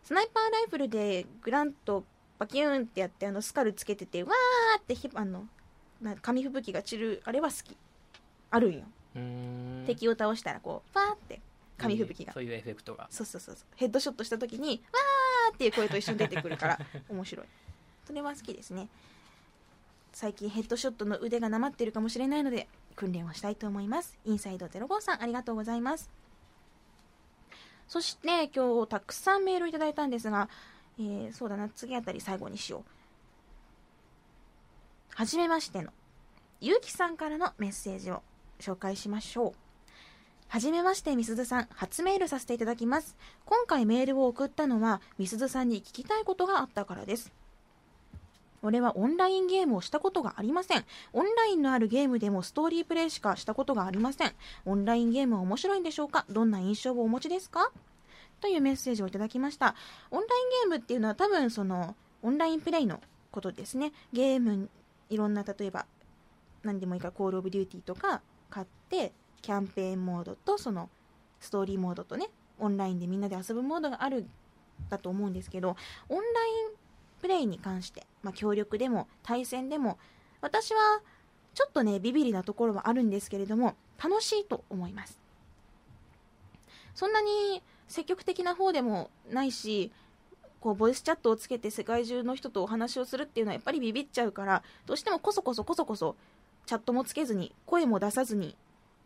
[0.04, 2.04] スナイパーライフルでグラント
[2.40, 5.48] バキューンってやってあのスカルつけててわーってひあの
[6.02, 7.76] な紙吹雪が散るあれは好き。
[8.50, 8.84] あるんよ。
[9.88, 11.42] 敵を倒したらこうファーって
[11.78, 13.08] 紙吹雪が、そういうエフェクトが。
[13.10, 13.56] そうそうそう。
[13.76, 17.46] ヘッドショットした時にわーっていう声と一緒に出てくるから 面白い。
[18.06, 18.88] それは好きですね。
[20.14, 26.10] 最近ヘッドショットの腕がなまってるかもしれないので訓練をしたいと思いますインサイド05さんありがとうございます
[27.88, 30.50] そして今日たくさんメールいただいたんですが
[31.00, 32.84] えー、そうだな、次あたり最後にしよう。
[35.14, 35.92] はじめましての、
[36.60, 38.24] ゆうきさんからのメッセージを
[38.60, 39.54] 紹介しましょう。
[40.48, 41.68] はじめまして、みすずさん。
[41.72, 43.18] 初メールさせていただきます。
[43.46, 47.32] 今回メールを送ったのは、みすずさんに聞きたいことがあったからです。
[48.64, 50.86] 俺はオンラインゲームをしたことがありません。
[51.14, 54.34] オンラインのあるゲームでもストーリープレイしかしたことがありません。
[54.66, 56.26] オンラインゲームは面白いんでしょうか？
[56.30, 57.72] どんな印象をお持ちですか？
[58.42, 59.76] というメッセージをいただきました。
[60.12, 60.30] オンライン
[60.64, 63.00] ゲームっていうのは多分そのオンラインプレイの
[63.32, 63.92] ことですね。
[64.12, 64.70] ゲーム、
[65.10, 65.86] いろんな例えば
[66.64, 70.90] 何でもいいからコールオブデューティーとか買ってキャンペーンモードとその
[71.40, 74.26] ストーリーモードとねオンラインでみんなで遊ぶモードがある
[74.90, 75.76] だと思うんですけど
[76.10, 76.87] オンライン
[77.22, 79.98] プレイに関して、まあ、協力でも対戦でも
[80.42, 81.02] 私は
[81.54, 85.20] ちょっとねビビりなところはあるんですけれども楽しいと思います。
[86.94, 89.92] そんなに積極的な方でもないし
[90.60, 96.16] こうボイスチャットをつけて世界中の人とお話をするっていうのはやっぱりビビっちゃうからどうしてもこそこそこそこそ
[96.66, 98.56] チャットもつけずに声も出さずに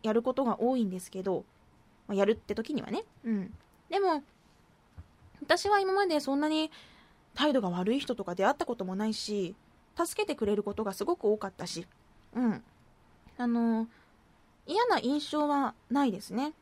[0.02, 1.44] やることが多いんですけど、
[2.08, 3.04] まあ、やるって時にはね。
[3.24, 3.54] うん。
[3.88, 4.24] でも
[5.42, 6.70] 私は今までそんなに
[7.34, 9.54] 態度が悪い人とか出会ったこともないし
[9.96, 11.86] 助けてくれることがすごく多かったし。
[12.34, 12.62] うん。
[13.38, 13.86] あの
[14.66, 16.52] 嫌な印象はないですね。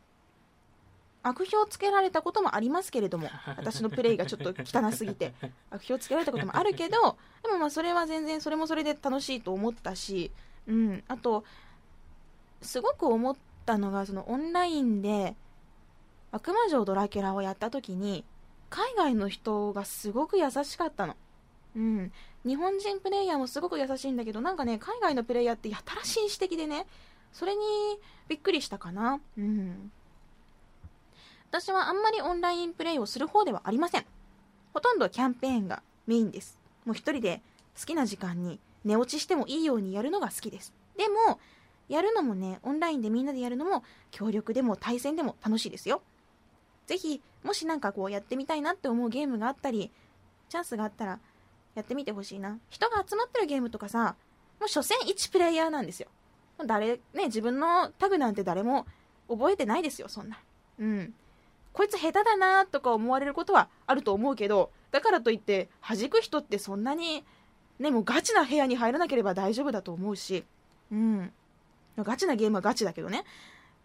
[1.22, 3.28] 悪評つけられたこともありますけれども
[3.58, 5.34] 私のプレイがちょっと汚すぎて。
[5.70, 10.30] 悪評つけられたこともあるけどでもまあそれは全然それもそれで楽しいと思ったし、
[10.66, 11.44] うん、あと
[12.62, 15.36] すごく思ったのがそのオンラインで
[16.32, 18.24] 悪魔城ドラキュラをやった時に
[18.70, 21.16] 海外の人がすごく優しかったの。
[21.76, 22.12] うん、
[22.44, 26.86] 日本人プレイヤーもすごく優しいんだけどなんかね海外のプレイヤーってやたら紳士的でね
[27.32, 27.60] それに
[28.28, 29.20] びっくりしたかな。
[29.36, 29.92] うん
[31.50, 34.06] 私はあんまりオンラインプレイをする方ではありません。
[34.72, 36.58] ほとんどキャンペーンがメインです。
[36.84, 37.42] もう一人で
[37.78, 40.72] 好きな時間に寝落ちしてもいいようにやるのが好きです。
[40.96, 41.40] でも、
[41.88, 46.02] やるのもね、オンラインでみんなでやるのも、協力でも対戦でも楽しいですよ。
[46.86, 49.90] ぜひ、もしなんかこうやってみたいなって思うゲームがあったり、
[50.48, 51.20] チャンスがあったら、
[51.74, 52.58] やってみてほしいな。
[52.68, 54.16] 人が集まってるゲームとかさ、
[54.58, 56.08] もう所詮1プレイヤーなんですよ。
[56.66, 58.86] 誰、ね、自分のタグなんて誰も
[59.28, 60.38] 覚えてないですよ、そんな。
[60.78, 61.14] うん。
[61.72, 67.24] こいつ下手だなとか思われることはあると思うけど、だからといって弾く人ってそんなに、
[67.78, 70.44] ね、もうガチな部屋に入らなければ大丈夫だと思うし、
[70.90, 71.32] うん。
[71.96, 73.24] ガチなゲームはガチだけどね。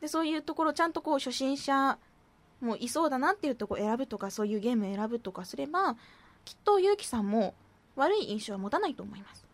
[0.02, 1.98] で、そういうところちゃんとこう初心者
[2.62, 5.96] もういそうだなっていうとこ選ぶとか、そういうゲーム選ぶとかすれば、
[6.44, 7.54] きっとゆうきさんも
[7.96, 9.46] 悪い印象は持たないと思います。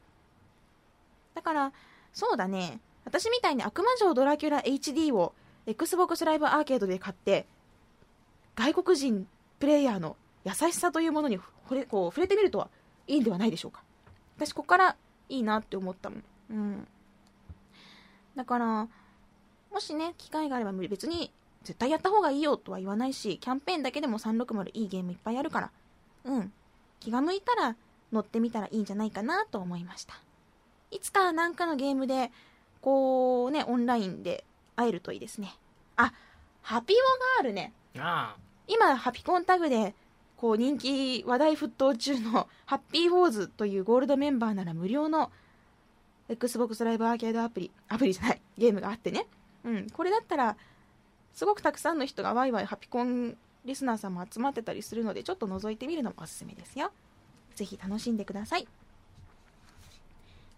[1.34, 1.74] だから、
[2.14, 2.80] そうだね。
[3.06, 5.34] 私みたいに悪魔城ドラキュラ HD を
[5.66, 7.46] Xbox ライブアーケードで買って
[8.56, 9.28] 外国人
[9.60, 12.70] プレイヤーの優しさというものに触れこう触れてみるとは
[13.08, 13.84] いいんではないでしょうか
[14.38, 14.96] 私ここから
[15.30, 16.88] いいなって思ったもんうん
[18.36, 18.88] だから
[19.72, 21.32] もしね機会があれば別に
[21.64, 25.72] 絶対やった方がいいよとは言わないしキャンペーンだけでも360いいゲームいっぱいあるから。
[26.26, 26.54] うん。
[27.00, 27.76] 気が向いたら
[28.12, 30.16] 乗ってみたらいいんじゃないかなと思いました。
[30.92, 32.32] いつかなんかのゲームで
[32.82, 34.44] こうねオンラインで
[34.76, 35.56] 会えるといいですね。
[35.98, 36.14] あ
[36.62, 37.04] ハピオが
[37.40, 37.74] あるね。
[37.98, 38.42] ああ。
[38.68, 39.96] 今ハピコンタグで
[40.38, 45.32] こう人気話題沸騰中のハッピーウォーズというゴールドメンバーなら無料の
[46.30, 49.28] Xbox ライブアーケードアプリアプリじゃないゲームがあってね。
[49.64, 49.88] うん。
[49.90, 50.58] これだったら
[51.34, 56.92] すごくたくさんの人がワイワイハピコンリスナーさんも集まってたりするのでちょっと覗いてみるのもおすすめですよ。
[57.56, 58.68] ぜひ楽しんでください。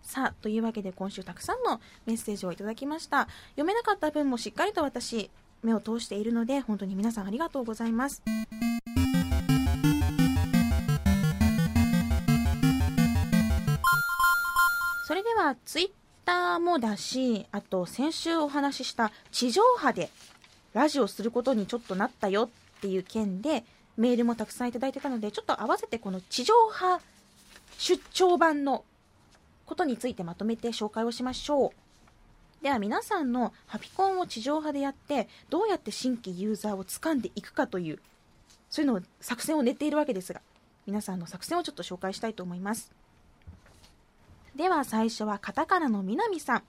[0.01, 3.27] さあというわけで今週たくさんのメッセージをいただきました。
[3.51, 5.29] 読めなかった分もしっかりと私
[5.63, 8.21] 目を通しているので本当に皆さんありがとうございます。
[15.07, 15.91] それではツイッ
[16.25, 20.09] ターもだしあと先週お話しした地上波で
[20.73, 23.63] ラジオすることにちょっとなったよっていう件で
[23.97, 26.99] メールもたくさんいただいてたのでちょっと合わせてこの地上波
[27.77, 28.83] 出張版の
[29.65, 32.63] ことについてまとめて紹介をしましょう。
[32.63, 37.99] では皆さんのハピコンを地上波でやってどうやって新規ユーザーを掴んでいくかという
[38.69, 40.41] そういうのを作戦を練っているわけですが
[40.88, 42.91] 皆さんの作戦をちょっと紹介したいと思います。
[44.55, 46.63] では最初はカタカナの南さん、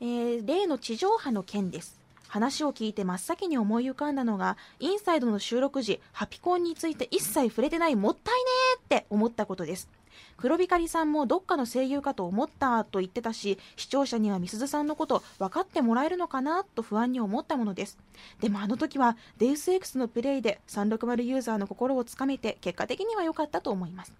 [0.00, 2.00] えー、例の地上波の件です。
[2.28, 9.88] 話を聞いて真っ先に思い浮かんだのがインサイドの収録時ハピコンについて一切触れてないもったいねーって思ったことです。
[10.36, 17.98] 黒光さんもどっかの声優かと思ったと言ってたし視聴者にはみすずさんのこと分かってもらえるのかなと不安に思ったものです。
[18.40, 24.12] でもあの時はデウス X のプレイで360ユーザーの心をつかめて結果的には良かったと思います。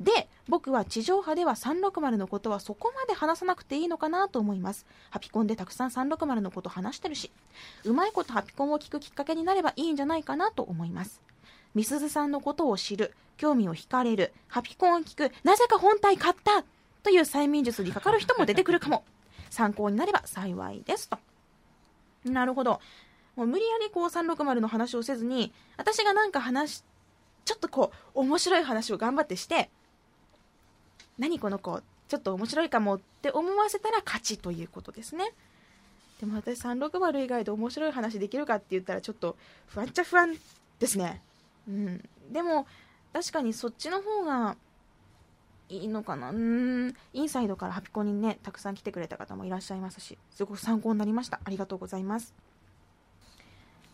[0.00, 4.86] で僕は地上波では360のことはそこまで話さなくていいのかなと思います。
[5.10, 7.30] ハピコンでたくさん360のこと話してるし
[7.84, 11.20] うまいことハピコンを聞くきっかけになればいいんじゃないかなと思います。
[11.74, 16.64] みすずさんのことを知る興味を惹かれるハピコンを聞くなぜか本体買った
[17.02, 19.04] という催眠術にかかる人も出てくるかも。
[19.50, 21.18] 参考になれば幸いですと。
[22.24, 22.80] なるほど。
[23.36, 26.82] もう無理やりこう360の話をせずに私がなんか話
[27.44, 29.70] ちょっとこう面白い話を頑張ってして
[31.18, 35.32] 何この子ちょっと面白いかもって思わせたら勝ちということですね。
[36.20, 39.36] でも私360以外で面白い話できるかって言ったらちょっと
[39.68, 40.36] 不安っちゃ不安
[40.80, 41.22] ですね。
[41.68, 42.08] うん。
[42.30, 42.66] でも
[43.12, 44.56] 確かにそっちの方が
[45.68, 46.30] いいのかな。
[46.30, 46.94] うん。
[47.12, 51.40] インサイドからハピコにねたくさん来てくれた方もいらっしゃいますしすごく参考になりました。
[51.44, 52.34] ありがとうございます。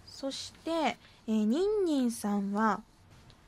[0.07, 2.83] そして、えー、ニンニンさんは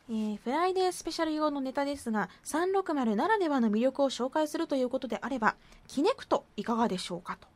[0.08, 5.56] えー、フライデースペシャル用のネタですが360ならではの魅力を紹介するということであれば
[5.88, 7.48] キネクトいかがでしょうかと。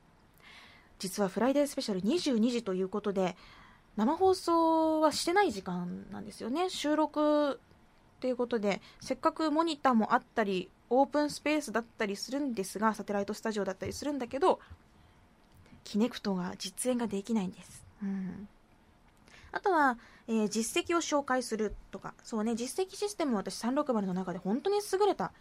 [0.98, 3.36] 実はフライデースペシャル22時ということで
[4.00, 6.70] 生放送はしてない時間なんですよね。
[6.70, 7.60] 収録
[8.20, 14.60] ということでせっかくモニターもあったりオープンスペースだったりするんですがサテライトスタジオだったりするんだけど
[15.84, 18.48] キネクトが実演ができないんです、うん、
[19.52, 19.96] あとは
[20.30, 25.32] えー、実績を紹介するとか、そうね、実績システムは私360の中で本当に優れた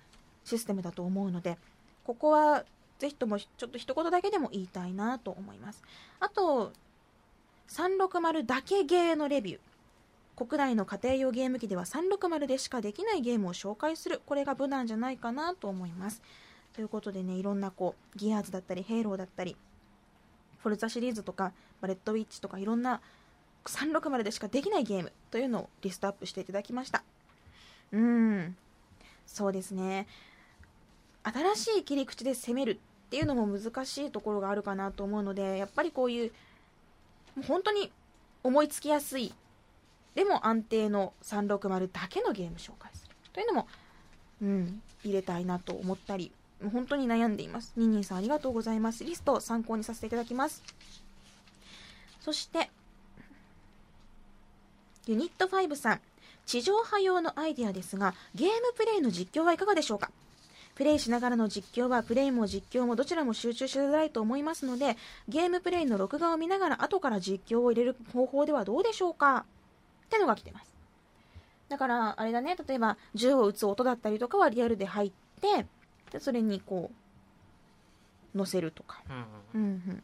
[0.43, 1.59] システムだと思うので、
[2.03, 2.65] ここは
[2.97, 5.83] ぜひともちょっと一言だけでも言いたいなと思います。
[6.19, 6.73] あと、
[7.69, 9.59] 360だけゲーのレビュー。
[10.45, 14.21] 国内の家庭用ゲーム機では360でしかできないゲームを紹介する。
[14.25, 16.21] これが無難じゃないかなと思います。
[16.73, 19.55] ということでね、いろんなこう、ギアーズだったり、ヘイローだったり、
[20.59, 21.51] フォルザシリーズとか、
[21.83, 23.01] レッドウィッチとかいろんな
[23.65, 27.03] 360でしかできないゲームというのをリストアップしていただきました
[27.91, 28.55] うん
[29.25, 30.07] そうですね
[31.23, 36.31] 新しい切り口で攻めるっていうのも難しいところがあるかなと思うのでやっぱりこういう
[37.35, 37.91] もう本当に
[38.43, 39.33] 思いつきやすい。
[40.15, 43.15] でも安定の360だけのゲーム紹介する。
[43.31, 43.67] というのも、
[44.41, 46.31] うん、入れたいなと思ったり
[46.73, 47.73] 本当に悩んでいます。
[47.77, 49.03] ニンニンさんありがとうございます。
[49.03, 50.63] リストを参考にさせていただきます。
[52.19, 52.69] そして
[55.07, 56.01] ユニット5さん。
[56.45, 60.09] 地上波用のアイデアですがゲームプレイの実況はいかがでしょうか？
[60.79, 64.95] プレイしながらの実況はプレイも実況もどちらも集中しづらいと思いますので
[65.27, 69.43] ゲームプレイの録画を見ながら後から実況を入れる方法ではどうでしょうか？
[70.05, 70.73] ってのが来てます。
[71.67, 72.55] だからあれだね。
[72.65, 75.11] 例えば銃を撃つ音だったりとかはリアルで入っ
[75.41, 75.65] て
[76.13, 76.89] でそれにこ
[78.33, 79.01] う載せるとか、
[79.53, 79.83] うんうん。
[79.85, 80.03] うん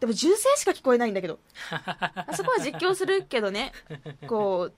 [0.00, 1.38] でも銃声しか聞こえないんだけど。
[1.70, 3.72] あそこは実況するけどね。
[4.26, 4.72] こう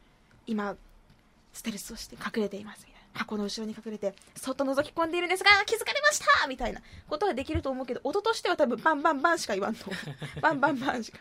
[0.49, 0.74] 今
[1.53, 9.90] ステルスをして隠れていますみたいな箱の後ろに隠れてそっと覗き込んでいるんですが気づかれましたみたいなことはできると思うけど音としては多分バンバンバンしか言わんと
[10.40, 11.18] バンバンバンしか。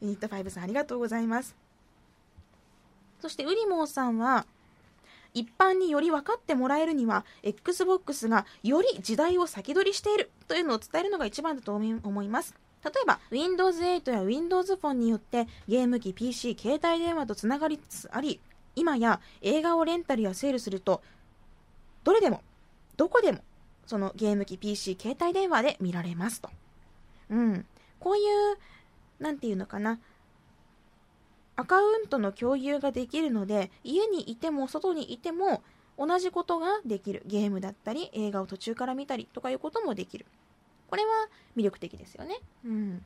[0.00, 1.54] ユニット5さんありがとうございます。
[3.20, 4.46] そしてウリモーさんは
[5.32, 12.54] 一般により分かってもらえるには XBOX がより時代を先取りしているというのを伝えるのが一番だと思います。
[12.84, 18.40] 例えば Windows 8や Windows Phone によってゲーム機 PC 携帯電話とつながりつつあり
[18.74, 21.02] 今や映画をレンタルやセールすると
[22.04, 22.42] どれでも
[22.96, 23.40] どこでも
[23.86, 26.50] そのゲーム機 PC 携帯電話で見られますと。
[27.30, 27.66] うん。
[27.98, 28.58] こういう
[29.22, 30.00] なんていうのかな。
[31.56, 35.62] アカウントの共有ができるので家にいても外にいても
[35.98, 37.22] 同じことができる。
[37.26, 40.26] ゲームだったり映画を途中から見たりとかいうこともできる。
[40.88, 41.10] これは
[41.56, 42.38] 魅力的ですよね。
[42.64, 43.04] うん。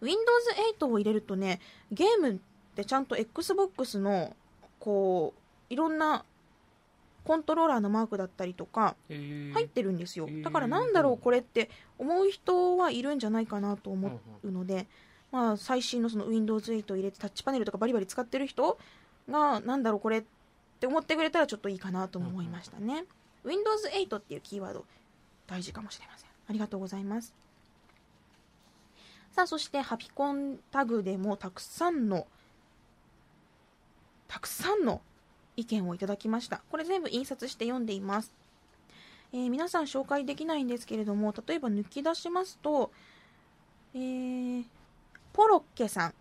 [0.00, 1.60] Windows 8を入れるとね
[1.90, 2.40] ゲーム
[2.76, 4.36] ってちゃんと XBOX の
[4.78, 5.32] こ
[5.70, 6.24] ういろんな
[7.24, 10.28] コントローラーのマークだったりとか入ってるんですよ。
[10.44, 14.86] だからなんだろうこれって思う人はいるんじゃないかなと思うので、
[15.32, 18.78] まあ、最新のその Windows 8を入れてタッチパネルとかバリバリ使ってる人
[19.28, 20.24] がなんだろうこれっ
[20.78, 23.04] て思ってくれたらちょっといいかなと思いましたね、
[23.42, 24.84] うんうん、Windows 8っていうキーワード
[25.46, 26.28] 大事かもしれません。
[26.48, 27.34] ありがとうございます。
[29.32, 32.26] さあそしてハピコンタグでもたくさんの
[34.28, 35.00] たくさんの
[35.56, 38.32] 意見をいただきましたこれ全部印刷して読んでいます、
[39.32, 42.90] えー、皆さん紹介できないんですけれども例えば抜き出しますと、
[43.94, 44.64] えー、
[45.32, 46.14] ポロッケさん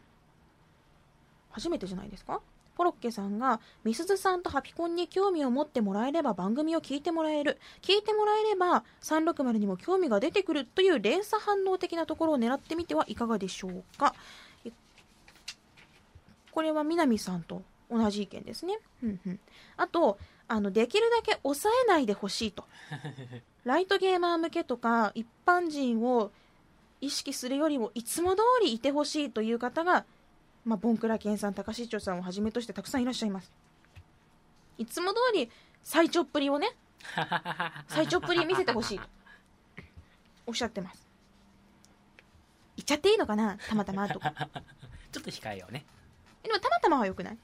[1.51, 2.41] 初めてじゃないですか？
[2.75, 7.57] ポロッケさんが、みすずさんとハピコンに興味を持ってもらえれば番組を聞いてもらえる。
[7.81, 14.13] 聞いてもらえれば360にも興味が出てくるという連鎖反応的なところを狙ってみてはいかがでしょうか？
[16.51, 18.79] これは南さんと同じ意見ですね。
[19.03, 19.39] うんうん、
[19.77, 20.17] あと、
[20.47, 22.65] あの、できるだけ抑えないでほしいと。
[23.63, 26.31] ライトゲーマー向けとか、一般人を
[27.01, 30.05] 意識するよりも、いつも通りいてほしいという方が、
[30.65, 33.51] まあ、ボンクラケンさん、高市長さんをはじめとしてたくさんいらっしゃいます。
[34.77, 35.49] いつも通り、
[35.83, 36.75] 最長っぷりをね、
[37.87, 39.07] 最長っぷり見せてほしいと。
[40.47, 41.05] おっしゃってます。
[42.77, 43.57] 言っちゃっていいのかな？
[43.57, 44.31] たまたまとか。
[45.11, 45.85] ちょっと控えようね。
[46.43, 47.37] でもたまたまはよくない？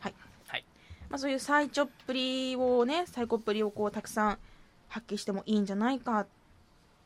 [0.00, 0.14] はい、
[0.48, 0.64] はい。
[1.08, 4.38] まあ、そういう最長っぷりをね最高っぷりをこうたくさん
[4.88, 6.26] 発揮してもいいんじゃないかっ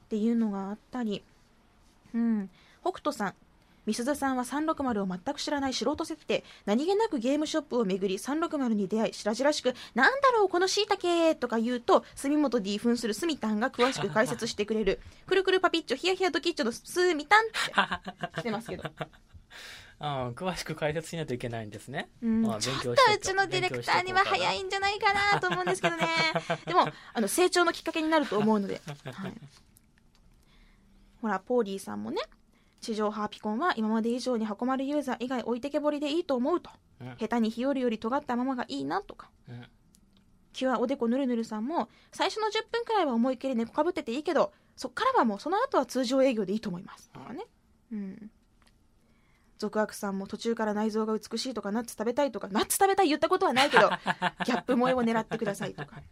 [0.09, 1.23] ていうのがあったり、
[2.15, 2.51] うん、
[2.83, 3.35] 北斗さん。
[3.87, 15.01] みすずさんは360を全く知らない素人設定何気なくゲームショップを巡り360に出会い白々しくなんだろうこのしいたけとか言うと住本 D 扮するすみたんが詳しく解説してくれる。
[15.27, 17.51] くるくるパピッチョヒヤヒヤドキッチョのすみたんっ
[18.35, 18.85] てしてますけど
[20.03, 22.09] あ詳しく解説しないといけないんですね。
[22.23, 26.07] うん、まあ、勉強ちょっとうちのディレクターには早いんじゃないかなと思うんですけどね。
[26.65, 28.81] でも、あの、成長のきっかけになると思うので。
[29.13, 29.35] はい、
[31.21, 32.23] ほら、ポーリーさんもね、
[32.81, 36.71] 地上ハーピコンは今まで以上に箱丸ユーザー以外置いてけぼりでいいと思うと。
[37.03, 39.29] うん、下手に日和より尖ったままがいいなとか。
[39.51, 39.67] うん、
[40.55, 47.11] キュアおでこぬるぬるさんも、最初の10分くらいは思いっきり猫かぶってていいけど、そっからはもうその後は通常営業でいいと思います。
[47.11, 47.45] とかね。
[47.93, 48.31] うん
[49.61, 53.91] 俗悪さんも途中から内臓が美しいとかナッツ食べたいとかナッツ食べたい言ったことはないけど
[54.47, 56.03] ギャップ萌えを狙ってくださいとか。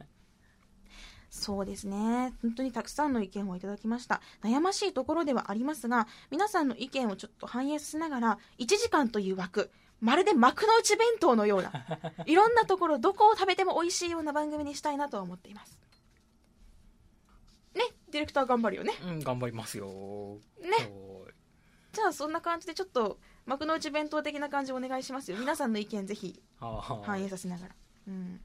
[1.31, 2.35] そうですね。
[2.43, 4.21] 本当にたくさんの意見をいただきました。
[4.43, 9.71] 悩ましいところではありますが皆さんの意見をちょっと反映しながら1時間という枠
[10.01, 11.73] まるで幕の内弁当のような
[12.27, 15.79] いろんなところどこを食べても美味しいような番組にしたいなとは思っています。
[17.75, 18.93] ねディレクター頑張るよね。
[19.05, 19.87] うん頑張りますよ。
[20.61, 20.93] ね。
[21.93, 23.19] じゃあそんな感じでちょっと
[23.49, 25.39] 幕の内弁当的な感じお願いしますよ。
[25.41, 26.41] 皆さんの意見ぜひ
[27.03, 27.75] 反映させながら、
[28.07, 28.41] うん、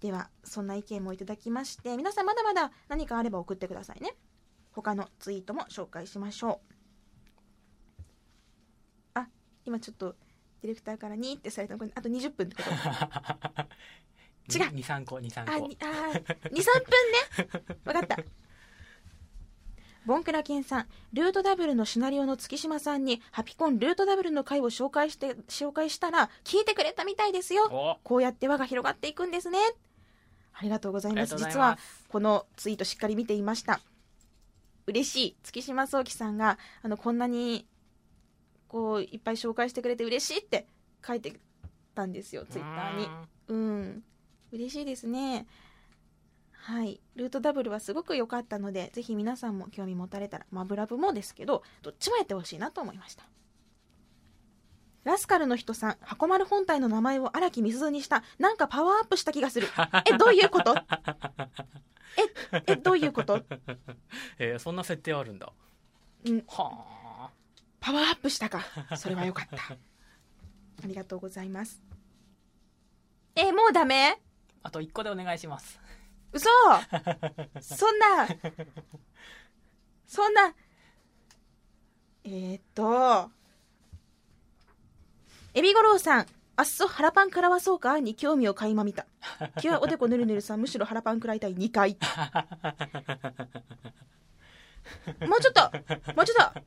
[0.00, 4.14] ではそんな意見もいただきまして皆さんまだまだ何かあれば送ってくださいね。
[4.72, 6.60] 他のツイートも紹介しましょ
[7.98, 8.02] う。
[9.14, 9.28] あ
[9.64, 10.14] 今ちょっと
[10.60, 11.88] ディレクターからにってされたの。
[11.94, 12.70] あと20分ってこと。
[14.58, 14.72] 違う。
[14.74, 15.52] 23個23個。
[15.52, 17.78] ああ23分ね。
[17.84, 18.18] 分かった
[20.06, 27.98] ボンクラケンさん、ルートダブルのシナリオの月島さんに、ハピコンルートダブルの回を紹介して、紹介したら、聞いてくれたみたいですよ。
[28.02, 29.58] こうやって輪が広がっていくんですね。
[30.52, 31.36] ありがとうございます。
[31.36, 31.78] 実は、
[32.08, 33.80] このツイートしっかり見ていました。
[34.86, 35.36] 嬉しい。
[35.42, 37.66] 月島聡樹さんが、あの、こんなに、
[38.68, 40.66] こう、いっぱい紹介してくれて嬉しいって
[41.06, 41.38] 書いて
[41.94, 43.08] たんですよ、ツイッターに。
[43.48, 44.04] うん。
[44.52, 45.46] 嬉しいですね。
[46.62, 53.24] はい、ルートダブルはすごく良かったのでぜひ皆さんも興味持たれたらマブラブもですけどどっちもやってほしいなと思いました
[55.04, 58.22] ラスカルの人さん、箱丸本体の名前を荒木みすずにした。
[58.38, 59.66] なんかパワーアップした気がする。
[60.06, 60.76] え、どういうこと？
[60.76, 63.42] え、え、どういうこと？
[64.38, 65.50] えー、そんな設定あるんだ。
[66.26, 66.44] うん。
[66.46, 66.84] は
[67.26, 67.30] あ。
[67.80, 68.60] パワーアップしたか。
[68.98, 69.56] それはよかった。
[69.72, 71.82] ありがとうございます。
[73.34, 74.20] え、もうダメ？
[74.62, 75.80] あと1個でお願いします。
[76.32, 76.48] 嘘！
[77.60, 78.28] そんな、
[80.06, 80.54] そんな、
[82.24, 83.30] えー、っと、
[85.54, 86.26] エビゴロウさん、
[86.56, 87.98] あっそ、腹パン食らわそうか？
[87.98, 89.06] に興味を垣間見た。
[89.60, 91.96] キュアおでこぬるぬるさん、むしろ腹パン食らいたい2回。
[95.26, 95.62] もうちょっと
[96.14, 96.60] もうちょっと。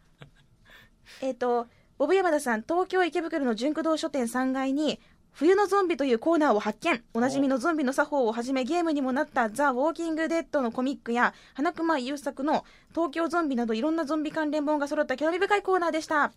[1.21, 4.99] えっ、と、ボブ山田さん、東京池袋の純駆動書店3階に、
[5.33, 7.03] 冬のゾンビというコーナーを発見。
[7.13, 16.31] おなじみのゾンビの作法をはじめゲームにもなったザ・ウォーキング・デッドのコミックや花熊優作の東京ゾンビなどいろんなゾンビ関連本が揃った興味深いコーナーでした。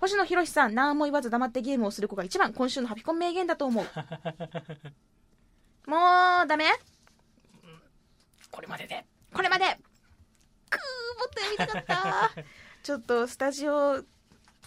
[0.00, 3.84] 星野博さん、何も言わず黙ってゲームをする子が一番今週のハピコン名言だと思う。
[5.90, 5.96] も
[6.44, 6.66] う、ダメ？
[8.50, 9.06] これまでで。
[9.32, 9.64] これまで
[10.70, 12.30] くーもっと読みたかった
[12.82, 14.02] ちょっとスタジオ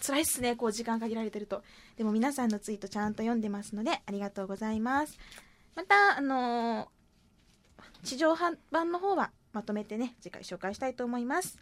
[0.04, 1.62] 辛いっすねこう時間限られてると。
[1.96, 5.18] でも皆さんのツイートちゃんと読んでますのでありがとうございます。
[5.74, 8.34] またあのー、地上
[8.70, 11.58] 版の方はまとめてね次回紹介したいと思います。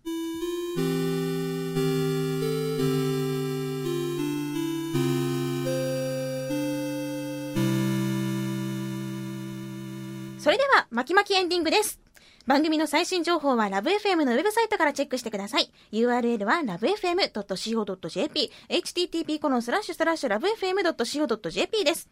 [10.41, 12.01] それでは、巻き巻きエンディングです。
[12.47, 15.71] 番組の最新情報はラブ f m のウェブサイトからチェックしてください。
[15.93, 22.09] URL は lovefm.co.jp、http コロンスラッシュスラッシュ lovefm.co.jp です。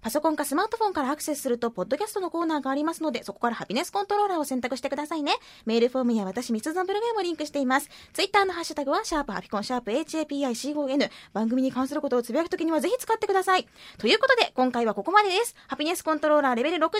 [0.00, 5.32] パソコンかスマートフォンからアクセスすると、ポッドキャストのコーナーがありますので、そこからハピネスコントローラーを選択してくださいね。
[5.66, 7.88] メールフォームや私、ミツゾンブログへもリンクしています。
[8.12, 11.10] ツイッターのハッシュタグは、シャープハピコン、シャープ HAPICON。
[11.32, 13.66] 番組に関することをつぶやくときにはぜひ使ってください。
[13.98, 15.54] ということで、今回はここまでです。
[15.66, 16.90] ハピネスコントローラーレベル65。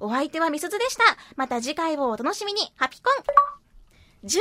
[0.00, 1.02] お相手はミスズでした。
[1.36, 2.72] また次回をお楽しみに。
[2.76, 3.69] ハピコン
[4.24, 4.38] 10時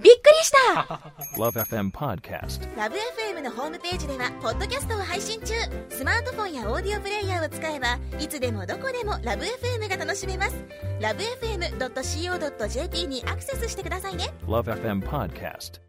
[0.00, 1.00] びっくりした。
[1.38, 2.66] LoveFM Podcast.
[2.74, 5.54] LoveFM のホームページではポッドキャストを配信中。
[5.88, 10.56] スマートフォンやオーディオプレイヤーを使えばいつでもどこでも LoveFM が楽しめます。
[11.00, 14.32] LoveFM.co.jp にアクセスしてくださいね。
[14.46, 15.85] LoveFM Podcast